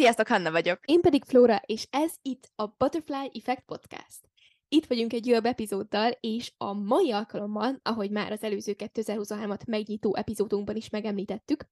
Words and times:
Sziasztok, 0.00 0.28
Hanna 0.28 0.50
vagyok. 0.50 0.80
Én 0.84 1.00
pedig 1.00 1.24
Flóra, 1.24 1.62
és 1.66 1.86
ez 1.90 2.12
itt 2.22 2.50
a 2.54 2.66
Butterfly 2.66 3.30
Effect 3.32 3.62
Podcast. 3.66 4.20
Itt 4.68 4.86
vagyunk 4.86 5.12
egy 5.12 5.28
újabb 5.28 5.44
epizóddal, 5.44 6.10
és 6.20 6.52
a 6.56 6.72
mai 6.72 7.12
alkalommal, 7.12 7.80
ahogy 7.82 8.10
már 8.10 8.32
az 8.32 8.42
előző 8.42 8.74
2023-at 8.78 9.66
megnyitó 9.66 10.16
epizódunkban 10.16 10.76
is 10.76 10.88
megemlítettük, 10.88 11.64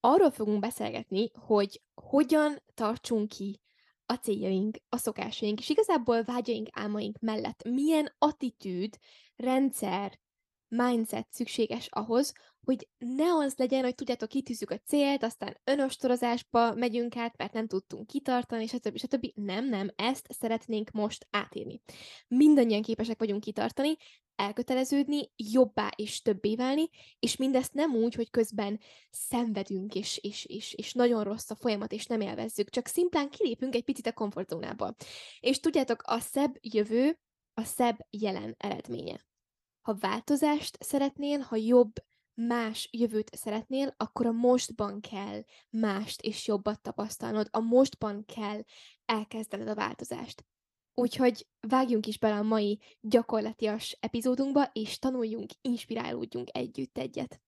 arról 0.00 0.30
fogunk 0.30 0.60
beszélgetni, 0.60 1.30
hogy 1.34 1.82
hogyan 1.94 2.62
tartsunk 2.74 3.28
ki 3.28 3.60
a 4.06 4.14
céljaink, 4.14 4.76
a 4.88 4.96
szokásaink, 4.96 5.58
és 5.58 5.68
igazából 5.68 6.22
vágyaink, 6.22 6.68
álmaink 6.72 7.18
mellett 7.18 7.62
milyen 7.68 8.14
attitűd, 8.18 8.98
rendszer, 9.36 10.18
mindset 10.68 11.26
szükséges 11.30 11.88
ahhoz, 11.90 12.32
hogy 12.66 12.88
ne 12.98 13.34
az 13.34 13.54
legyen, 13.56 13.82
hogy 13.82 13.94
tudjátok, 13.94 14.28
kitűzzük 14.28 14.70
a 14.70 14.78
célt, 14.78 15.22
aztán 15.22 15.60
önostorozásba 15.64 16.74
megyünk 16.74 17.16
át, 17.16 17.36
mert 17.36 17.52
nem 17.52 17.66
tudtunk 17.66 18.06
kitartani, 18.06 18.66
stb. 18.66 18.98
stb. 18.98 19.26
Nem, 19.34 19.68
nem, 19.68 19.90
ezt 19.96 20.26
szeretnénk 20.32 20.90
most 20.90 21.26
átírni. 21.30 21.80
Mindannyian 22.28 22.82
képesek 22.82 23.18
vagyunk 23.18 23.40
kitartani, 23.40 23.96
elköteleződni, 24.36 25.30
jobbá 25.36 25.90
és 25.96 26.22
többé 26.22 26.54
válni, 26.54 26.88
és 27.18 27.36
mindezt 27.36 27.72
nem 27.72 27.94
úgy, 27.94 28.14
hogy 28.14 28.30
közben 28.30 28.80
szenvedünk, 29.10 29.94
és, 29.94 30.18
és, 30.22 30.44
és, 30.44 30.72
és 30.74 30.92
nagyon 30.92 31.24
rossz 31.24 31.50
a 31.50 31.54
folyamat, 31.54 31.92
és 31.92 32.06
nem 32.06 32.20
élvezzük, 32.20 32.70
csak 32.70 32.86
szimplán 32.86 33.30
kilépünk 33.30 33.74
egy 33.74 33.84
picit 33.84 34.06
a 34.06 34.12
komfortzónába. 34.12 34.94
És 35.40 35.60
tudjátok, 35.60 36.02
a 36.06 36.20
szebb 36.20 36.58
jövő 36.60 37.18
a 37.54 37.64
szebb 37.64 38.06
jelen 38.10 38.54
eredménye. 38.58 39.26
Ha 39.80 39.94
változást 39.94 40.76
szeretnél, 40.80 41.38
ha 41.38 41.56
jobb, 41.56 41.92
más 42.34 42.88
jövőt 42.92 43.36
szeretnél, 43.36 43.94
akkor 43.96 44.26
a 44.26 44.32
mostban 44.32 45.00
kell 45.00 45.42
mást 45.70 46.20
és 46.20 46.46
jobbat 46.46 46.80
tapasztalnod, 46.80 47.48
a 47.50 47.60
mostban 47.60 48.24
kell 48.24 48.62
elkezdened 49.04 49.68
a 49.68 49.74
változást. 49.74 50.44
Úgyhogy 50.94 51.46
vágjunk 51.60 52.06
is 52.06 52.18
bele 52.18 52.34
a 52.36 52.42
mai 52.42 52.80
gyakorlatias 53.00 53.96
epizódunkba, 54.00 54.70
és 54.72 54.98
tanuljunk, 54.98 55.50
inspirálódjunk 55.60 56.48
együtt 56.52 56.98
egyet. 56.98 57.40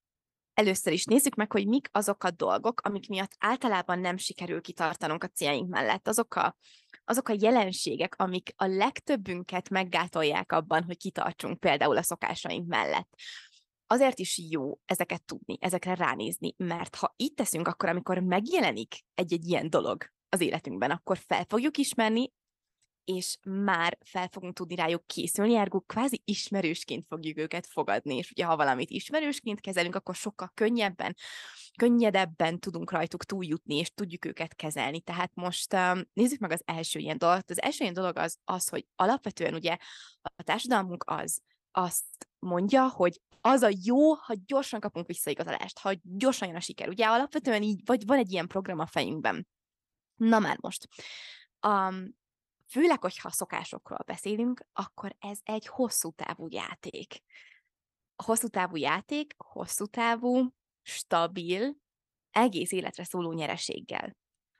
Először 0.54 0.92
is 0.92 1.04
nézzük 1.04 1.34
meg, 1.34 1.52
hogy 1.52 1.66
mik 1.66 1.88
azok 1.92 2.24
a 2.24 2.30
dolgok, 2.30 2.80
amik 2.80 3.08
miatt 3.08 3.34
általában 3.38 3.98
nem 3.98 4.16
sikerül 4.16 4.60
kitartanunk 4.60 5.24
a 5.24 5.28
céljaink 5.28 5.68
mellett. 5.68 6.08
Azok 6.08 6.34
a, 6.34 6.56
azok 7.04 7.28
a 7.28 7.36
jelenségek, 7.38 8.14
amik 8.16 8.52
a 8.56 8.66
legtöbbünket 8.66 9.68
meggátolják 9.68 10.52
abban, 10.52 10.84
hogy 10.84 10.96
kitartsunk 10.96 11.60
például 11.60 11.96
a 11.96 12.02
szokásaink 12.02 12.66
mellett 12.66 13.08
azért 13.86 14.18
is 14.18 14.38
jó 14.50 14.78
ezeket 14.84 15.24
tudni, 15.24 15.56
ezekre 15.60 15.94
ránézni, 15.94 16.54
mert 16.56 16.94
ha 16.94 17.14
itt 17.16 17.36
teszünk, 17.36 17.68
akkor 17.68 17.88
amikor 17.88 18.18
megjelenik 18.18 19.04
egy-egy 19.14 19.48
ilyen 19.48 19.70
dolog 19.70 20.12
az 20.28 20.40
életünkben, 20.40 20.90
akkor 20.90 21.18
fel 21.18 21.44
fogjuk 21.48 21.76
ismerni, 21.76 22.32
és 23.04 23.36
már 23.46 23.98
fel 24.04 24.28
fogunk 24.32 24.54
tudni 24.54 24.74
rájuk 24.74 25.06
készülni, 25.06 25.54
ergo 25.54 25.80
kvázi 25.80 26.22
ismerősként 26.24 27.06
fogjuk 27.08 27.38
őket 27.38 27.66
fogadni, 27.66 28.16
és 28.16 28.30
ugye 28.30 28.44
ha 28.44 28.56
valamit 28.56 28.90
ismerősként 28.90 29.60
kezelünk, 29.60 29.94
akkor 29.94 30.14
sokkal 30.14 30.50
könnyebben, 30.54 31.16
könnyedebben 31.78 32.58
tudunk 32.58 32.90
rajtuk 32.90 33.24
túljutni, 33.24 33.74
és 33.76 33.90
tudjuk 33.94 34.24
őket 34.24 34.54
kezelni. 34.54 35.00
Tehát 35.00 35.30
most 35.34 35.74
um, 35.74 36.00
nézzük 36.12 36.38
meg 36.38 36.50
az 36.50 36.62
első 36.64 36.98
ilyen 36.98 37.18
dolgot. 37.18 37.50
Az 37.50 37.62
első 37.62 37.82
ilyen 37.82 37.94
dolog 37.94 38.16
az, 38.16 38.38
az, 38.44 38.68
hogy 38.68 38.86
alapvetően 38.96 39.54
ugye 39.54 39.76
a 40.22 40.42
társadalmunk 40.42 41.04
az, 41.06 41.42
azt 41.76 42.28
mondja, 42.38 42.88
hogy 42.88 43.20
az 43.40 43.62
a 43.62 43.70
jó, 43.84 44.14
ha 44.14 44.34
gyorsan 44.46 44.80
kapunk 44.80 45.06
visszaigazolást, 45.06 45.78
ha 45.78 45.92
gyorsan 46.02 46.48
jön 46.48 46.56
a 46.56 46.60
siker. 46.60 46.88
Ugye 46.88 47.06
alapvetően 47.06 47.62
így, 47.62 47.80
vagy 47.84 48.06
van 48.06 48.18
egy 48.18 48.32
ilyen 48.32 48.46
program 48.46 48.78
a 48.78 48.86
fejünkben. 48.86 49.48
Na 50.14 50.38
már 50.38 50.56
most. 50.60 50.88
Um, 51.66 52.16
főleg, 52.68 53.00
hogyha 53.00 53.30
szokásokról 53.30 53.98
beszélünk, 54.06 54.66
akkor 54.72 55.16
ez 55.18 55.38
egy 55.42 55.66
hosszú 55.66 56.10
távú 56.10 56.46
játék. 56.50 57.22
A 58.16 58.22
hosszú 58.22 58.48
távú 58.48 58.76
játék, 58.76 59.34
hosszú 59.36 59.86
távú, 59.86 60.48
stabil, 60.82 61.76
egész 62.30 62.72
életre 62.72 63.04
szóló 63.04 63.32
nyereséggel. 63.32 64.16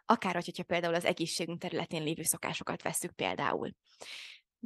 Akár, 0.06 0.34
hogyha 0.34 0.62
például 0.62 0.94
az 0.94 1.04
egészségünk 1.04 1.60
területén 1.60 2.02
lévő 2.02 2.22
szokásokat 2.22 2.82
veszük 2.82 3.12
például. 3.12 3.74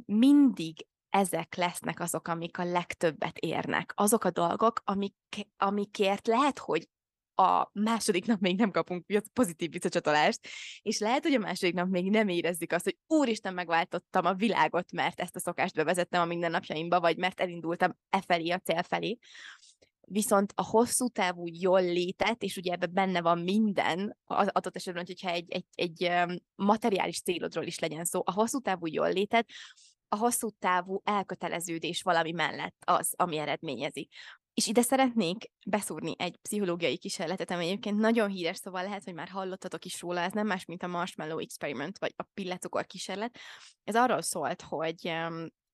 Mindig 0.05 0.87
ezek 1.09 1.55
lesznek 1.55 1.99
azok, 1.99 2.27
amik 2.27 2.57
a 2.57 2.63
legtöbbet 2.63 3.37
érnek. 3.37 3.91
Azok 3.95 4.23
a 4.23 4.31
dolgok, 4.31 4.81
amik, 4.83 5.15
amikért 5.57 6.27
lehet, 6.27 6.59
hogy 6.59 6.87
a 7.39 7.69
második 7.73 8.25
nap 8.25 8.39
még 8.39 8.57
nem 8.57 8.71
kapunk 8.71 9.05
pozitív 9.33 9.71
visszacsatolást, 9.71 10.39
és 10.81 10.99
lehet, 10.99 11.23
hogy 11.23 11.33
a 11.33 11.39
második 11.39 11.73
nap 11.73 11.89
még 11.89 12.09
nem 12.09 12.27
érezzük 12.27 12.71
azt, 12.71 12.83
hogy 12.83 12.97
úristen, 13.07 13.53
megváltottam 13.53 14.25
a 14.25 14.33
világot, 14.33 14.91
mert 14.91 15.19
ezt 15.19 15.35
a 15.35 15.39
szokást 15.39 15.75
bevezettem 15.75 16.21
a 16.21 16.25
mindennapjaimba, 16.25 16.99
vagy 16.99 17.17
mert 17.17 17.39
elindultam 17.39 17.97
e 18.09 18.21
felé, 18.21 18.49
a 18.49 18.57
cél 18.57 18.83
felé. 18.83 19.17
Viszont 20.01 20.53
a 20.55 20.63
hosszú 20.63 21.07
távú 21.07 21.43
jól 21.45 21.81
létet, 21.81 22.43
és 22.43 22.57
ugye 22.57 22.71
ebben 22.71 22.93
benne 22.93 23.21
van 23.21 23.39
minden, 23.39 24.17
az 24.23 24.47
adott 24.51 24.75
esetben, 24.75 25.05
hogyha 25.05 25.29
egy, 25.29 25.51
egy, 25.51 25.65
egy 25.75 26.11
materiális 26.55 27.21
célodról 27.21 27.65
is 27.65 27.79
legyen 27.79 28.05
szó, 28.05 28.21
a 28.25 28.31
hosszú 28.31 28.59
távú 28.59 28.85
jól 28.85 29.11
létet, 29.11 29.49
a 30.09 30.15
hosszú 30.15 30.49
távú 30.59 31.01
elköteleződés 31.03 32.01
valami 32.01 32.31
mellett 32.31 32.83
az, 32.85 33.13
ami 33.17 33.37
eredményezi. 33.37 34.09
És 34.53 34.67
ide 34.67 34.81
szeretnék 34.81 35.51
beszúrni 35.65 36.15
egy 36.17 36.37
pszichológiai 36.41 36.97
kísérletet, 36.97 37.51
ami 37.51 37.65
egyébként 37.65 37.97
nagyon 37.97 38.29
híres, 38.29 38.57
szóval 38.57 38.83
lehet, 38.83 39.03
hogy 39.03 39.13
már 39.13 39.27
hallottatok 39.27 39.85
is 39.85 40.01
róla, 40.01 40.19
ez 40.19 40.31
nem 40.31 40.47
más, 40.47 40.65
mint 40.65 40.83
a 40.83 40.87
Marshmallow 40.87 41.37
Experiment, 41.37 41.97
vagy 41.97 42.13
a 42.15 42.23
pillecukor 42.33 42.85
kísérlet. 42.85 43.37
Ez 43.83 43.95
arról 43.95 44.21
szólt, 44.21 44.61
hogy 44.61 45.07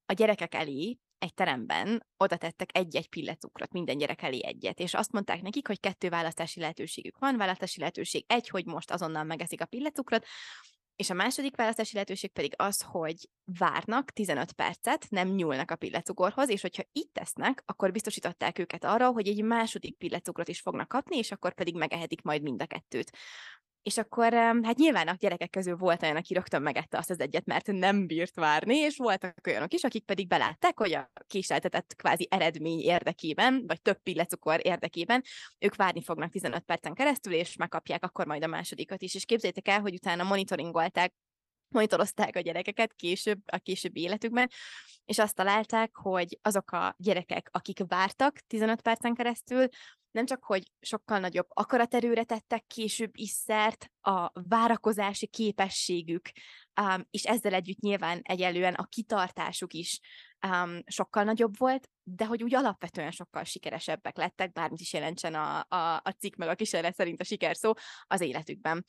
a 0.06 0.14
gyerekek 0.14 0.54
elé 0.54 0.98
egy 1.18 1.34
teremben 1.34 2.06
oda 2.18 2.38
tettek 2.38 2.70
egy-egy 2.78 3.10
pillecukrot, 3.10 3.72
minden 3.72 3.98
gyerek 3.98 4.22
elé 4.22 4.40
egyet, 4.44 4.80
és 4.80 4.94
azt 4.94 5.12
mondták 5.12 5.42
nekik, 5.42 5.68
hogy 5.68 5.80
kettő 5.80 6.10
választási 6.10 6.60
lehetőségük 6.60 7.18
van, 7.18 7.38
választási 7.38 7.80
lehetőség 7.80 8.24
egy, 8.28 8.50
hogy 8.50 8.66
most 8.66 8.92
azonnal 8.92 9.24
megeszik 9.24 9.62
a 9.62 9.66
pillecukrot, 9.66 10.26
és 10.96 11.10
a 11.10 11.14
második 11.14 11.56
választási 11.56 11.94
lehetőség 11.94 12.32
pedig 12.32 12.54
az, 12.56 12.82
hogy 12.82 13.30
várnak 13.58 14.12
15 14.12 14.52
percet, 14.52 15.06
nem 15.10 15.28
nyúlnak 15.28 15.72
a 15.72 15.76
pillecukorhoz, 15.76 16.50
és 16.50 16.62
hogyha 16.62 16.84
itt 16.92 17.14
tesznek, 17.14 17.64
akkor 17.66 17.92
biztosították 17.92 18.60
őket 18.60 18.84
arra, 18.84 19.12
hogy 19.12 19.28
egy 19.28 19.44
második 19.44 19.98
pillecukrot 19.98 20.48
is 20.48 20.62
fognak 20.62 20.88
kapni, 20.88 21.18
és 21.18 21.32
akkor 21.32 21.54
pedig 21.54 21.76
megehetik 21.76 22.22
majd 22.22 22.42
mind 22.42 22.62
a 22.62 22.66
kettőt. 22.66 23.12
És 23.86 23.98
akkor 23.98 24.34
hát 24.34 24.78
nyilván 24.78 25.08
a 25.08 25.16
gyerekek 25.20 25.50
közül 25.50 25.76
volt 25.76 26.04
olyan, 26.04 26.16
aki 26.16 26.34
rögtön 26.34 26.62
megette 26.62 26.98
azt 26.98 27.10
az 27.10 27.20
egyet, 27.20 27.46
mert 27.46 27.68
nem 27.68 28.08
bírt 28.08 28.36
várni, 28.36 28.76
és 28.76 28.98
voltak 28.98 29.48
olyanok 29.48 29.74
is, 29.74 29.84
akik 29.84 30.04
pedig 30.04 30.28
belátták, 30.28 30.80
hogy 30.80 30.94
a 30.94 31.12
késleltetett 31.28 31.96
kvázi 31.96 32.28
eredmény 32.32 32.80
érdekében, 32.80 33.64
vagy 33.68 33.82
több 33.82 34.02
pillecukor 34.04 34.60
érdekében, 34.64 35.24
ők 35.60 35.76
várni 35.76 36.02
fognak 36.04 36.32
15 36.32 36.64
percen 36.64 36.94
keresztül, 36.94 37.34
és 37.34 37.56
megkapják 37.56 38.04
akkor 38.04 38.26
majd 38.26 38.44
a 38.44 38.48
másodikat 38.48 39.02
is. 39.02 39.16
És 39.16 39.26
képzeljétek 39.26 39.68
el, 39.68 39.82
hogy 39.82 39.94
utána 39.94 40.24
monitoringolták 40.24 41.14
monitorozták 41.76 42.36
a 42.36 42.40
gyerekeket 42.40 42.94
később, 42.94 43.40
a 43.46 43.58
későbbi 43.58 44.02
életükben, 44.02 44.50
és 45.06 45.20
azt 45.20 45.36
találták, 45.36 45.96
hogy 45.96 46.40
azok 46.42 46.72
a 46.72 46.96
gyerekek, 46.98 47.50
akik 47.52 47.80
vártak 47.88 48.40
15 48.48 48.82
percen 48.82 49.14
keresztül, 49.14 49.68
nem 50.16 50.26
csak, 50.26 50.44
hogy 50.44 50.72
sokkal 50.80 51.20
nagyobb 51.20 51.48
akaraterőre 51.50 52.24
tettek 52.24 52.66
később 52.68 53.12
is 53.14 53.30
szert, 53.30 53.92
a 54.02 54.32
várakozási 54.34 55.28
képességük, 55.28 56.32
um, 56.82 57.08
és 57.12 57.24
ezzel 57.24 57.54
együtt 57.54 57.80
nyilván 57.80 58.20
egyelően 58.24 58.74
a 58.74 58.86
kitartásuk 58.86 59.74
is 59.74 60.00
um, 60.48 60.80
sokkal 60.86 61.24
nagyobb 61.24 61.58
volt, 61.58 61.90
de 62.04 62.26
hogy 62.26 62.44
úgy 62.44 62.56
alapvetően 62.56 63.12
sokkal 63.12 63.44
sikeresebbek 63.44 64.18
lettek, 64.18 64.52
bármit 64.52 64.80
is 64.80 64.94
jelentsen 64.94 65.34
a, 65.34 65.66
a, 65.70 66.02
a 66.04 66.16
cikk 66.20 66.36
meg 66.36 66.48
a 66.48 66.56
kísérlet 66.56 66.96
szerint 66.96 67.22
a 67.22 67.24
sikerszó 67.24 67.74
az 68.08 68.22
életükben. 68.22 68.86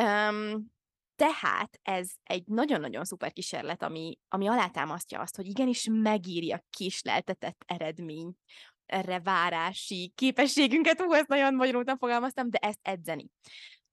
Um, 0.00 0.72
tehát 1.16 1.80
ez 1.82 2.10
egy 2.22 2.46
nagyon-nagyon 2.46 3.04
szuper 3.04 3.32
kísérlet, 3.32 3.82
ami, 3.82 4.18
ami 4.28 4.48
alátámasztja 4.48 5.20
azt, 5.20 5.36
hogy 5.36 5.46
igenis 5.46 5.88
megírja 5.90 6.64
kisleltetett 6.70 7.64
eredmény 7.66 8.34
erre 8.86 9.20
várási 9.20 10.12
képességünket, 10.14 11.00
hú, 11.00 11.12
ezt 11.12 11.28
nagyon 11.28 11.54
magyarultan 11.54 11.98
fogalmaztam, 11.98 12.50
de 12.50 12.58
ezt 12.58 12.78
edzeni. 12.82 13.26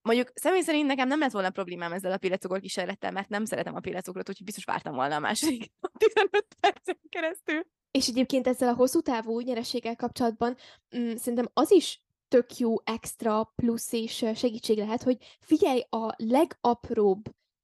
Mondjuk 0.01 0.31
személy 0.33 0.61
szerint 0.61 0.87
nekem 0.87 1.07
nem 1.07 1.19
lett 1.19 1.31
volna 1.31 1.49
problémám 1.49 1.91
ezzel 1.91 2.11
a 2.11 2.17
pillecukor 2.17 2.59
kísérlettel, 2.59 3.11
mert 3.11 3.29
nem 3.29 3.45
szeretem 3.45 3.75
a 3.75 3.79
pillecukrot, 3.79 4.29
úgyhogy 4.29 4.45
biztos 4.45 4.63
vártam 4.63 4.95
volna 4.95 5.15
a 5.15 5.19
második 5.19 5.71
15 5.97 6.47
percen 6.59 6.99
keresztül. 7.09 7.65
És 7.91 8.07
egyébként 8.07 8.47
ezzel 8.47 8.69
a 8.69 8.73
hosszú 8.73 9.01
távú 9.01 9.39
nyerességgel 9.39 9.95
kapcsolatban 9.95 10.55
mm, 10.97 11.15
szerintem 11.15 11.49
az 11.53 11.71
is 11.71 12.01
tök 12.31 12.57
jó 12.57 12.75
extra 12.83 13.53
plusz 13.55 13.91
és 13.91 14.25
segítség 14.35 14.77
lehet, 14.77 15.03
hogy 15.03 15.17
figyelj 15.39 15.83
a 15.89 16.13
legapróbb 16.17 17.21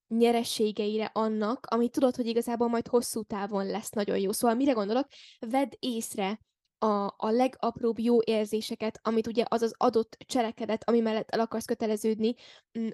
nyerességeire 0.08 1.10
annak, 1.12 1.66
amit 1.66 1.92
tudod, 1.92 2.16
hogy 2.16 2.26
igazából 2.26 2.68
majd 2.68 2.86
hosszú 2.86 3.22
távon 3.22 3.66
lesz 3.66 3.90
nagyon 3.90 4.18
jó. 4.18 4.32
Szóval 4.32 4.56
mire 4.56 4.72
gondolok? 4.72 5.06
Vedd 5.38 5.70
észre 5.78 6.40
a, 6.78 7.14
a 7.16 7.30
legapróbb 7.30 7.98
jó 7.98 8.20
érzéseket, 8.22 9.00
amit 9.02 9.26
ugye 9.26 9.44
az 9.48 9.62
az 9.62 9.74
adott 9.76 10.16
cselekedet, 10.26 10.88
ami 10.88 11.00
mellett 11.00 11.30
el 11.30 11.40
akarsz 11.40 11.64
köteleződni, 11.64 12.34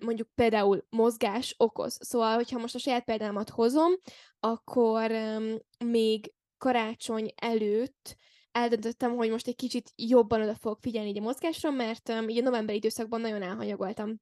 mondjuk 0.00 0.28
például 0.34 0.86
mozgás 0.90 1.54
okoz. 1.58 1.98
Szóval, 2.00 2.34
hogyha 2.34 2.58
most 2.58 2.74
a 2.74 2.78
saját 2.78 3.04
példámat 3.04 3.50
hozom, 3.50 3.92
akkor 4.40 5.10
um, 5.10 5.56
még 5.84 6.32
karácsony 6.58 7.32
előtt 7.36 8.16
eldöntöttem, 8.54 9.16
hogy 9.16 9.30
most 9.30 9.46
egy 9.46 9.56
kicsit 9.56 9.92
jobban 9.96 10.42
oda 10.42 10.54
fogok 10.54 10.78
figyelni 10.80 11.08
így 11.08 11.18
a 11.18 11.22
mozgásra, 11.22 11.70
mert 11.70 12.08
um, 12.08 12.28
így 12.28 12.38
a 12.38 12.42
novemberi 12.42 12.78
időszakban 12.78 13.20
nagyon 13.20 13.42
elhanyagoltam 13.42 14.20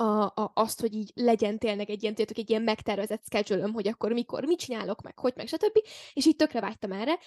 a, 0.00 0.24
a, 0.24 0.50
azt, 0.54 0.80
hogy 0.80 0.94
így 0.94 1.12
legyen 1.14 1.58
tényleg 1.58 1.90
egy 1.90 2.02
ilyen, 2.02 2.14
tudjátok, 2.14 2.38
egy 2.38 2.50
ilyen 2.50 2.62
megtervezett 2.62 3.24
schedule 3.24 3.70
hogy 3.72 3.88
akkor 3.88 4.12
mikor, 4.12 4.44
mit 4.44 4.58
csinálok, 4.58 5.02
meg 5.02 5.18
hogy, 5.18 5.32
meg 5.36 5.46
stb. 5.46 5.78
És 6.12 6.26
így 6.26 6.36
tökre 6.36 6.60
vágytam 6.60 6.92
erre, 6.92 7.18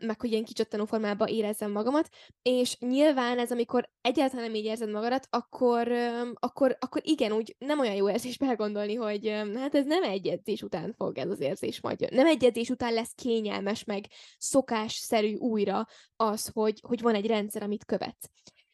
meg 0.00 0.20
hogy 0.20 0.30
ilyen 0.30 0.44
kicsattanó 0.44 0.84
formában 0.84 1.28
érezzem 1.28 1.70
magamat, 1.70 2.08
és 2.42 2.78
nyilván 2.78 3.38
ez, 3.38 3.50
amikor 3.50 3.90
egyáltalán 4.00 4.44
nem 4.44 4.54
így 4.54 4.64
érzed 4.64 4.90
magadat, 4.90 5.26
akkor, 5.30 5.92
akkor, 6.34 6.76
akkor 6.80 7.00
igen, 7.04 7.32
úgy 7.32 7.56
nem 7.58 7.80
olyan 7.80 7.94
jó 7.94 8.10
érzés 8.10 8.38
belegondolni, 8.38 8.94
hogy 8.94 9.28
hát 9.54 9.74
ez 9.74 9.86
nem 9.86 10.02
egy 10.02 10.26
edzés 10.26 10.62
után 10.62 10.94
fog 10.96 11.18
ez 11.18 11.30
az 11.30 11.40
érzés 11.40 11.80
majd 11.80 12.00
jön. 12.00 12.10
Nem 12.12 12.26
egy 12.26 12.44
edzés 12.44 12.68
után 12.68 12.92
lesz 12.92 13.12
kényelmes, 13.14 13.84
meg 13.84 14.06
szokásszerű 14.38 15.36
újra 15.36 15.86
az, 16.16 16.50
hogy, 16.52 16.80
hogy 16.86 17.00
van 17.00 17.14
egy 17.14 17.26
rendszer, 17.26 17.62
amit 17.62 17.84
követsz. 17.84 18.30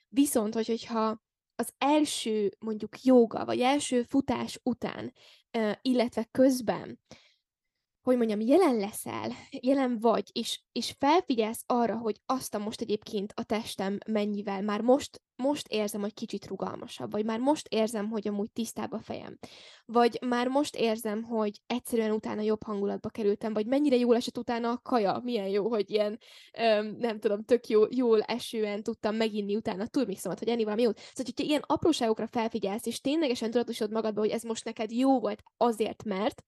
Viszont, 0.08 0.55
hogy, 0.55 0.67
hogyha 0.67 1.20
az 1.57 1.73
első 1.79 2.51
mondjuk 2.59 3.03
joga, 3.03 3.45
vagy 3.45 3.61
első 3.61 4.03
futás 4.03 4.61
után, 4.63 5.13
illetve 5.83 6.29
közben 6.31 6.99
hogy 8.03 8.17
mondjam, 8.17 8.41
jelen 8.41 8.77
leszel, 8.77 9.33
jelen 9.51 9.99
vagy, 9.99 10.31
és, 10.33 10.61
és 10.73 10.95
felfigyelsz 10.99 11.65
arra, 11.67 11.97
hogy 11.97 12.21
azt 12.27 12.55
a 12.55 12.59
most 12.59 12.81
egyébként 12.81 13.33
a 13.37 13.43
testem 13.43 13.99
mennyivel 14.07 14.63
már 14.63 14.81
most, 14.81 15.23
most 15.37 15.69
érzem, 15.69 16.01
hogy 16.01 16.15
kicsit 16.15 16.47
rugalmasabb, 16.47 17.11
vagy 17.11 17.25
már 17.25 17.39
most 17.39 17.67
érzem, 17.69 18.09
hogy 18.09 18.29
amúgy 18.29 18.53
tisztább 18.53 18.93
a 18.93 19.01
fejem, 19.01 19.39
vagy 19.85 20.19
már 20.27 20.49
most 20.49 20.77
érzem, 20.77 21.23
hogy 21.23 21.61
egyszerűen 21.67 22.11
utána 22.11 22.41
jobb 22.41 22.63
hangulatba 22.63 23.09
kerültem, 23.09 23.53
vagy 23.53 23.67
mennyire 23.67 23.97
jól 23.97 24.17
esett 24.17 24.39
utána 24.39 24.71
a 24.71 24.81
kaja, 24.83 25.21
milyen 25.25 25.49
jó, 25.49 25.69
hogy 25.69 25.91
ilyen, 25.91 26.19
öm, 26.59 26.97
nem 26.99 27.19
tudom, 27.19 27.45
tök 27.45 27.67
jó, 27.67 27.83
jól 27.91 28.21
esően 28.21 28.83
tudtam 28.83 29.17
meginni 29.17 29.57
utána 29.57 29.87
turmixomat, 29.87 30.39
hogy 30.39 30.49
enni 30.49 30.65
valami 30.65 30.83
jót. 30.83 30.99
Szóval, 30.99 31.33
hogyha 31.35 31.51
ilyen 31.51 31.65
apróságokra 31.67 32.27
felfigyelsz, 32.27 32.87
és 32.87 33.01
ténylegesen 33.01 33.51
tudatosod 33.51 33.91
magadba, 33.91 34.21
hogy 34.21 34.31
ez 34.31 34.43
most 34.43 34.65
neked 34.65 34.91
jó 34.91 35.21
volt 35.21 35.43
azért, 35.57 36.05
mert 36.05 36.43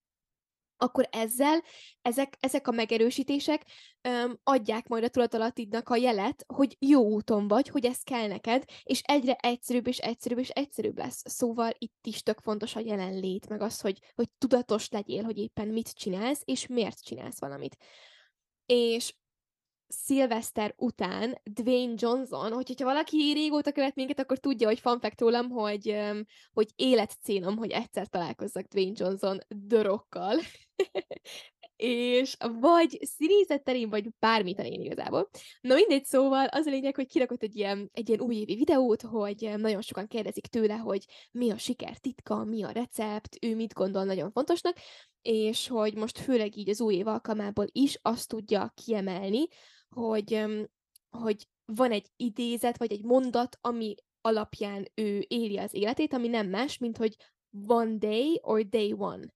akkor 0.85 1.09
ezzel 1.11 1.63
ezek, 2.03 2.37
ezek 2.41 2.69
a 2.69 2.71
megerősítések 2.71 3.63
öm, 4.03 4.39
adják 4.43 4.89
majd 4.89 5.05
a 5.05 5.09
tudatalattidnak 5.09 5.89
a 5.89 5.97
jelet, 5.97 6.45
hogy 6.47 6.77
jó 6.79 7.03
úton 7.03 7.49
vagy, 7.49 7.69
hogy 7.69 7.85
ez 7.85 8.03
kell 8.03 8.27
neked, 8.27 8.65
és 8.83 9.01
egyre 9.03 9.35
egyszerűbb 9.35 9.87
és 9.87 9.99
egyszerűbb 9.99 10.39
és 10.39 10.49
egyszerűbb 10.49 10.99
lesz. 10.99 11.23
Szóval 11.25 11.73
itt 11.79 12.07
is 12.07 12.23
tök 12.23 12.41
fontos 12.41 12.77
a 12.77 12.81
jelenlét, 12.81 13.49
meg 13.49 13.61
az, 13.61 13.81
hogy, 13.81 13.99
hogy 14.15 14.29
tudatos 14.39 14.89
legyél, 14.89 15.23
hogy 15.23 15.39
éppen 15.39 15.69
mit 15.69 15.95
csinálsz, 15.95 16.43
és 16.45 16.67
miért 16.67 17.05
csinálsz 17.05 17.41
valamit. 17.41 17.77
És 18.67 19.15
szilveszter 19.89 20.75
után 20.77 21.41
Dwayne 21.45 21.95
Johnson, 21.97 22.53
hogy, 22.53 22.67
hogyha 22.67 22.85
valaki 22.85 23.33
régóta 23.33 23.73
követ 23.73 23.95
minket, 23.95 24.19
akkor 24.19 24.39
tudja, 24.39 24.67
hogy 24.67 24.79
fun 24.79 25.01
fact 25.01 25.21
rólam, 25.21 25.51
hogy, 25.51 26.01
hogy 26.53 26.69
életcélom, 26.77 27.57
hogy 27.57 27.71
egyszer 27.71 28.07
találkozzak 28.07 28.67
Dwayne 28.67 28.95
Johnson 28.97 29.41
dörokkal. 29.49 30.39
és 31.77 32.37
vagy 32.61 32.99
színészet 33.01 33.71
vagy 33.89 34.09
bármit 34.19 34.57
terén 34.57 34.81
igazából. 34.81 35.31
Na 35.61 35.75
mindegy, 35.75 36.05
szóval 36.05 36.47
az 36.47 36.67
a 36.67 36.71
lényeg, 36.71 36.95
hogy 36.95 37.07
kirakott 37.07 37.43
egy 37.43 37.57
ilyen, 37.57 37.91
egy 37.93 38.09
ilyen 38.09 38.21
újévi 38.21 38.55
videót, 38.55 39.03
hogy 39.03 39.53
nagyon 39.57 39.81
sokan 39.81 40.07
kérdezik 40.07 40.47
tőle, 40.47 40.75
hogy 40.75 41.05
mi 41.31 41.51
a 41.51 41.59
siker 41.59 41.99
titka, 41.99 42.45
mi 42.45 42.63
a 42.63 42.71
recept, 42.71 43.37
ő 43.41 43.55
mit 43.55 43.73
gondol 43.73 44.05
nagyon 44.05 44.31
fontosnak, 44.31 44.77
és 45.23 45.69
hogy 45.69 45.95
most 45.95 46.19
főleg 46.19 46.57
így 46.57 46.69
az 46.69 46.81
új 46.81 46.95
év 46.95 47.07
alkalmából 47.07 47.67
is 47.73 47.99
azt 48.03 48.29
tudja 48.29 48.73
kiemelni, 48.85 49.47
hogy, 49.89 50.45
hogy 51.11 51.49
van 51.65 51.91
egy 51.91 52.07
idézet, 52.17 52.79
vagy 52.79 52.93
egy 52.93 53.05
mondat, 53.05 53.59
ami 53.61 53.95
alapján 54.21 54.89
ő 54.95 55.25
éli 55.29 55.59
az 55.59 55.75
életét, 55.75 56.13
ami 56.13 56.29
nem 56.29 56.49
más, 56.49 56.79
mint 56.79 56.97
hogy 56.97 57.17
one 57.67 57.97
day 57.97 58.41
or 58.43 58.63
day 58.63 58.93
one. 58.93 59.33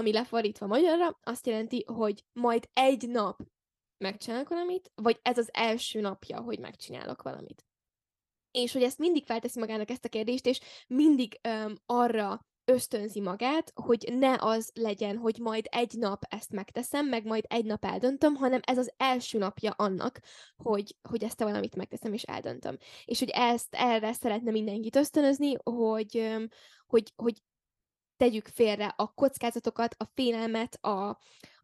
Ami 0.00 0.12
lefordítva 0.12 0.66
magyarra 0.66 1.18
azt 1.22 1.46
jelenti, 1.46 1.84
hogy 1.86 2.24
majd 2.32 2.68
egy 2.72 3.08
nap 3.08 3.40
megcsinálok 3.98 4.48
valamit, 4.48 4.90
vagy 4.94 5.18
ez 5.22 5.38
az 5.38 5.48
első 5.52 6.00
napja, 6.00 6.40
hogy 6.40 6.58
megcsinálok 6.58 7.22
valamit. 7.22 7.64
És 8.50 8.72
hogy 8.72 8.82
ezt 8.82 8.98
mindig 8.98 9.24
felteszi 9.24 9.58
magának 9.58 9.90
ezt 9.90 10.04
a 10.04 10.08
kérdést, 10.08 10.46
és 10.46 10.60
mindig 10.86 11.40
um, 11.48 11.74
arra 11.86 12.46
ösztönzi 12.64 13.20
magát, 13.20 13.72
hogy 13.74 14.12
ne 14.18 14.36
az 14.38 14.70
legyen, 14.74 15.16
hogy 15.16 15.38
majd 15.38 15.66
egy 15.70 15.92
nap 15.98 16.22
ezt 16.28 16.52
megteszem, 16.52 17.06
meg 17.06 17.24
majd 17.24 17.44
egy 17.48 17.64
nap 17.64 17.84
eldöntöm, 17.84 18.34
hanem 18.34 18.60
ez 18.64 18.78
az 18.78 18.92
első 18.96 19.38
napja 19.38 19.70
annak, 19.70 20.20
hogy, 20.56 20.96
hogy 21.08 21.24
ezt 21.24 21.40
a 21.40 21.44
valamit 21.44 21.76
megteszem 21.76 22.12
és 22.12 22.22
eldöntöm. 22.22 22.76
És 23.04 23.18
hogy 23.18 23.30
ezt 23.32 23.74
erre 23.74 24.12
szeretne 24.12 24.50
mindenkit 24.50 24.96
ösztönözni, 24.96 25.56
hogy, 25.62 26.36
hogy, 26.86 27.12
hogy 27.16 27.42
tegyük 28.20 28.48
félre 28.48 28.94
a 28.96 29.14
kockázatokat, 29.14 29.94
a 29.98 30.04
félelmet, 30.14 30.78
a, 30.80 31.18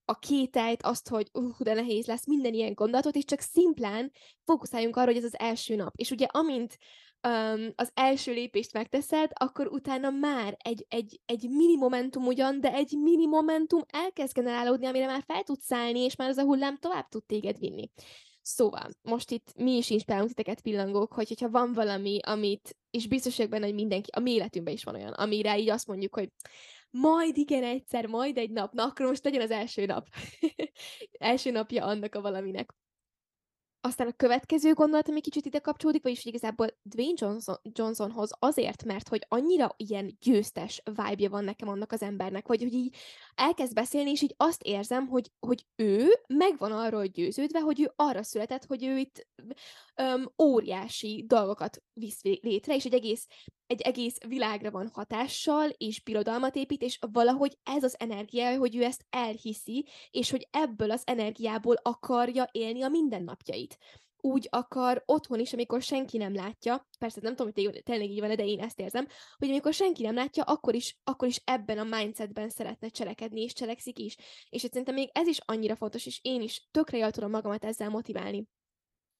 a 0.05 0.19
kételyt, 0.19 0.83
azt, 0.83 1.09
hogy 1.09 1.29
uh, 1.33 1.59
de 1.59 1.75
nehéz 1.75 2.07
lesz, 2.07 2.27
minden 2.27 2.55
ilyen 2.55 2.73
gondolatot, 2.73 3.15
és 3.15 3.25
csak 3.25 3.41
szimplán 3.41 4.13
fókuszáljunk 4.45 4.97
arra, 4.97 5.07
hogy 5.07 5.17
ez 5.17 5.25
az 5.25 5.39
első 5.39 5.77
nap. 5.77 5.93
És 5.97 6.11
ugye 6.11 6.27
amint 6.31 6.79
um, 7.29 7.73
az 7.75 7.91
első 7.95 8.33
lépést 8.33 8.73
megteszed, 8.73 9.31
akkor 9.35 9.67
utána 9.67 10.11
már 10.11 10.57
egy, 10.59 10.87
egy, 10.89 11.21
egy 11.27 11.49
mini 11.49 11.77
momentum 11.77 12.27
ugyan, 12.27 12.61
de 12.61 12.73
egy 12.73 12.93
mini 13.03 13.27
momentum 13.27 13.81
elkezd 13.87 14.35
generálódni, 14.35 14.87
amire 14.87 15.07
már 15.07 15.25
fel 15.27 15.43
tudsz 15.43 15.65
szállni, 15.65 16.01
és 16.01 16.17
már 16.17 16.29
az 16.29 16.37
a 16.37 16.43
hullám 16.45 16.77
tovább 16.77 17.09
tud 17.09 17.25
téged 17.25 17.59
vinni. 17.59 17.91
Szóval, 18.49 18.91
most 19.03 19.31
itt 19.31 19.53
mi 19.57 19.77
is 19.77 19.91
inspirálunk 19.91 20.29
titeket 20.29 20.61
pillangók, 20.61 21.13
hogy, 21.13 21.29
hogyha 21.29 21.51
van 21.51 21.73
valami, 21.73 22.19
amit, 22.23 22.77
és 22.91 23.09
biztos 23.09 23.37
vagyok 23.37 23.51
benne, 23.51 23.65
hogy 23.65 23.75
mindenki, 23.75 24.11
a 24.13 24.21
mi 24.21 24.33
életünkben 24.33 24.75
is 24.75 24.85
van 24.85 24.95
olyan, 24.95 25.13
amire 25.13 25.59
így 25.59 25.69
azt 25.69 25.87
mondjuk, 25.87 26.15
hogy 26.15 26.29
majd 26.91 27.37
igen 27.37 27.65
egyszer, 27.65 28.07
majd 28.07 28.39
egy 28.39 28.51
nap, 28.51 28.73
na 28.73 28.85
akkor 28.85 29.07
most 29.07 29.25
legyen 29.25 29.41
az 29.41 29.51
első 29.51 29.87
nap. 29.87 30.09
első 31.19 31.51
napja 31.51 31.85
annak 31.85 32.15
a 32.15 32.21
valaminek. 32.21 32.75
Aztán 33.87 34.07
a 34.07 34.17
következő 34.17 34.73
gondolat, 34.73 35.09
ami 35.09 35.21
kicsit 35.21 35.47
ide 35.47 35.59
kapcsolódik, 35.59 36.03
vagyis 36.03 36.23
hogy 36.23 36.33
igazából 36.33 36.67
Dwayne 36.83 37.15
Johnson, 37.17 37.57
Johnsonhoz 37.63 38.31
azért, 38.39 38.85
mert 38.85 39.09
hogy 39.09 39.25
annyira 39.29 39.75
ilyen 39.77 40.17
győztes 40.21 40.83
vibe 40.85 41.29
van 41.29 41.45
nekem 41.45 41.69
annak 41.69 41.93
az 41.93 42.03
embernek, 42.03 42.47
vagy 42.47 42.63
hogy 42.63 42.73
így 42.73 42.97
elkezd 43.35 43.75
beszélni, 43.75 44.11
és 44.11 44.23
így 44.23 44.35
azt 44.37 44.63
érzem, 44.63 45.07
hogy, 45.07 45.31
hogy 45.47 45.67
ő 45.77 46.09
megvan 46.27 46.73
arról 46.73 47.05
győződve, 47.05 47.61
hogy 47.61 47.81
ő 47.81 47.93
arra 47.97 48.23
született, 48.23 48.65
hogy 48.65 48.85
ő 48.85 48.99
itt 48.99 49.27
öm, 49.95 50.33
óriási 50.43 51.25
dolgokat 51.27 51.83
visz 51.93 52.23
létre, 52.23 52.75
és 52.75 52.85
egy 52.85 52.95
egész, 52.95 53.27
egy 53.67 53.81
egész 53.81 54.19
világra 54.27 54.71
van 54.71 54.91
hatással, 54.93 55.69
és 55.69 56.03
birodalmat 56.03 56.57
épít, 56.57 56.83
és 56.83 56.99
valahogy 57.13 57.59
ez 57.63 57.83
az 57.83 57.97
energia, 57.99 58.59
hogy 58.59 58.77
ő 58.77 58.83
ezt 58.83 59.07
elhiszi, 59.11 59.87
és 60.11 60.31
hogy 60.31 60.49
ebből 60.51 60.91
az 60.91 61.03
energiából 61.05 61.77
akarja 61.83 62.49
élni 62.53 62.83
a 62.83 62.89
mindennapjait 62.89 63.79
úgy 64.21 64.49
akar 64.51 65.03
otthon 65.05 65.41
is, 65.41 65.53
amikor 65.53 65.83
senki 65.83 66.17
nem 66.17 66.35
látja, 66.35 66.89
persze 66.99 67.21
nem 67.23 67.37
tudom, 67.37 67.53
hogy 67.55 67.83
tényleg 67.83 68.11
így 68.11 68.21
van, 68.21 68.37
de 68.37 68.47
én 68.47 68.61
ezt 68.61 68.81
érzem, 68.81 69.07
hogy 69.39 69.49
amikor 69.51 69.75
senki 69.75 70.03
nem 70.03 70.15
látja, 70.15 70.43
akkor 70.43 70.75
is, 70.75 70.97
akkor 71.05 71.29
is 71.29 71.41
ebben 71.45 71.79
a 71.79 71.97
mindsetben 71.97 72.49
szeretne 72.49 72.89
cselekedni, 72.89 73.43
és 73.43 73.53
cselekszik 73.53 73.99
is. 73.99 74.17
És 74.49 74.61
szerintem 74.61 74.95
még 74.95 75.09
ez 75.13 75.27
is 75.27 75.39
annyira 75.45 75.77
fontos, 75.77 76.07
és 76.07 76.19
én 76.23 76.43
is 76.43 76.69
tökre 76.71 76.99
jól 76.99 77.11
tudom 77.11 77.31
magamat 77.31 77.65
ezzel 77.65 77.89
motiválni 77.89 78.47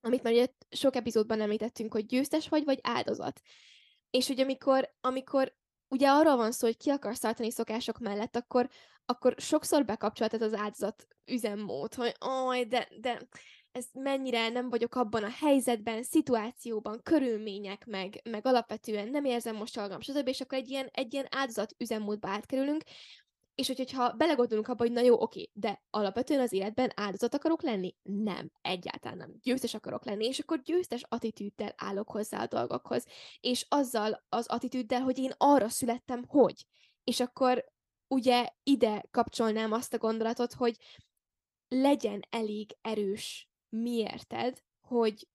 amit 0.01 0.23
már 0.23 0.33
ugye 0.33 0.47
sok 0.71 0.97
epizódban 0.97 1.41
említettünk, 1.41 1.93
hogy 1.93 2.07
győztes 2.07 2.49
vagy, 2.49 2.65
vagy 2.65 2.79
áldozat. 2.83 3.41
És 4.17 4.27
hogy 4.27 4.41
amikor, 4.41 4.95
amikor 5.01 5.55
ugye 5.89 6.09
arról 6.09 6.37
van 6.37 6.53
szó, 6.53 6.67
hogy 6.67 6.77
ki 6.77 6.91
akarsz 6.91 7.19
tartani 7.19 7.51
szokások 7.51 7.99
mellett, 7.99 8.37
akkor, 8.37 8.69
akkor 9.05 9.35
sokszor 9.39 9.85
bekapcsoltad 9.85 10.43
az 10.43 10.55
áldozat 10.55 11.07
üzemmód, 11.25 11.95
hogy 11.95 12.15
oj, 12.21 12.65
de, 12.65 12.89
de 13.01 13.29
ez 13.73 13.87
mennyire 13.93 14.49
nem 14.49 14.69
vagyok 14.69 14.95
abban 14.95 15.25
a 15.25 15.31
helyzetben, 15.31 16.03
szituációban, 16.03 17.01
körülmények, 17.03 17.87
meg, 17.87 18.21
meg 18.31 18.47
alapvetően 18.47 19.09
nem 19.09 19.25
érzem 19.25 19.57
most 19.57 19.77
magam, 19.77 20.01
stb. 20.01 20.29
És 20.29 20.41
akkor 20.41 20.59
egy 20.59 20.69
ilyen, 20.69 20.89
egy 20.93 21.13
ilyen 21.13 21.27
áldozat 21.31 21.75
üzemmódba 21.79 22.29
átkerülünk, 22.29 22.83
és 23.57 23.67
hogy, 23.67 23.77
hogyha 23.77 24.13
belegondolunk 24.13 24.69
abba, 24.69 24.83
hogy 24.83 24.93
na 24.93 25.01
jó, 25.01 25.21
oké, 25.21 25.51
de 25.53 25.83
alapvetően 25.91 26.41
az 26.41 26.53
életben 26.53 26.93
áldozat 26.95 27.35
akarok 27.35 27.63
lenni? 27.63 27.95
Nem, 28.03 28.51
egyáltalán 28.63 29.17
nem. 29.17 29.35
Győztes 29.43 29.75
akarok 29.75 30.05
lenni, 30.05 30.27
és 30.27 30.39
akkor 30.39 30.63
győztes 30.63 31.03
attitűddel 31.09 31.75
állok 31.77 32.11
hozzá 32.11 32.43
a 32.43 32.47
dolgokhoz. 32.47 33.07
És 33.41 33.67
azzal 33.69 34.25
az 34.29 34.47
attitűddel, 34.47 35.01
hogy 35.01 35.19
én 35.19 35.33
arra 35.37 35.69
születtem, 35.69 36.25
hogy. 36.27 36.67
És 37.05 37.21
akkor 37.21 37.65
ugye 38.09 38.49
ide 38.63 39.05
kapcsolnám 39.11 39.73
azt 39.73 39.95
a 39.95 39.99
gondolatot, 39.99 40.53
hogy 40.53 40.77
legyen 41.69 42.23
elég 42.31 42.77
erős 42.81 43.49
miérted, 43.69 44.63
hogy 44.81 45.29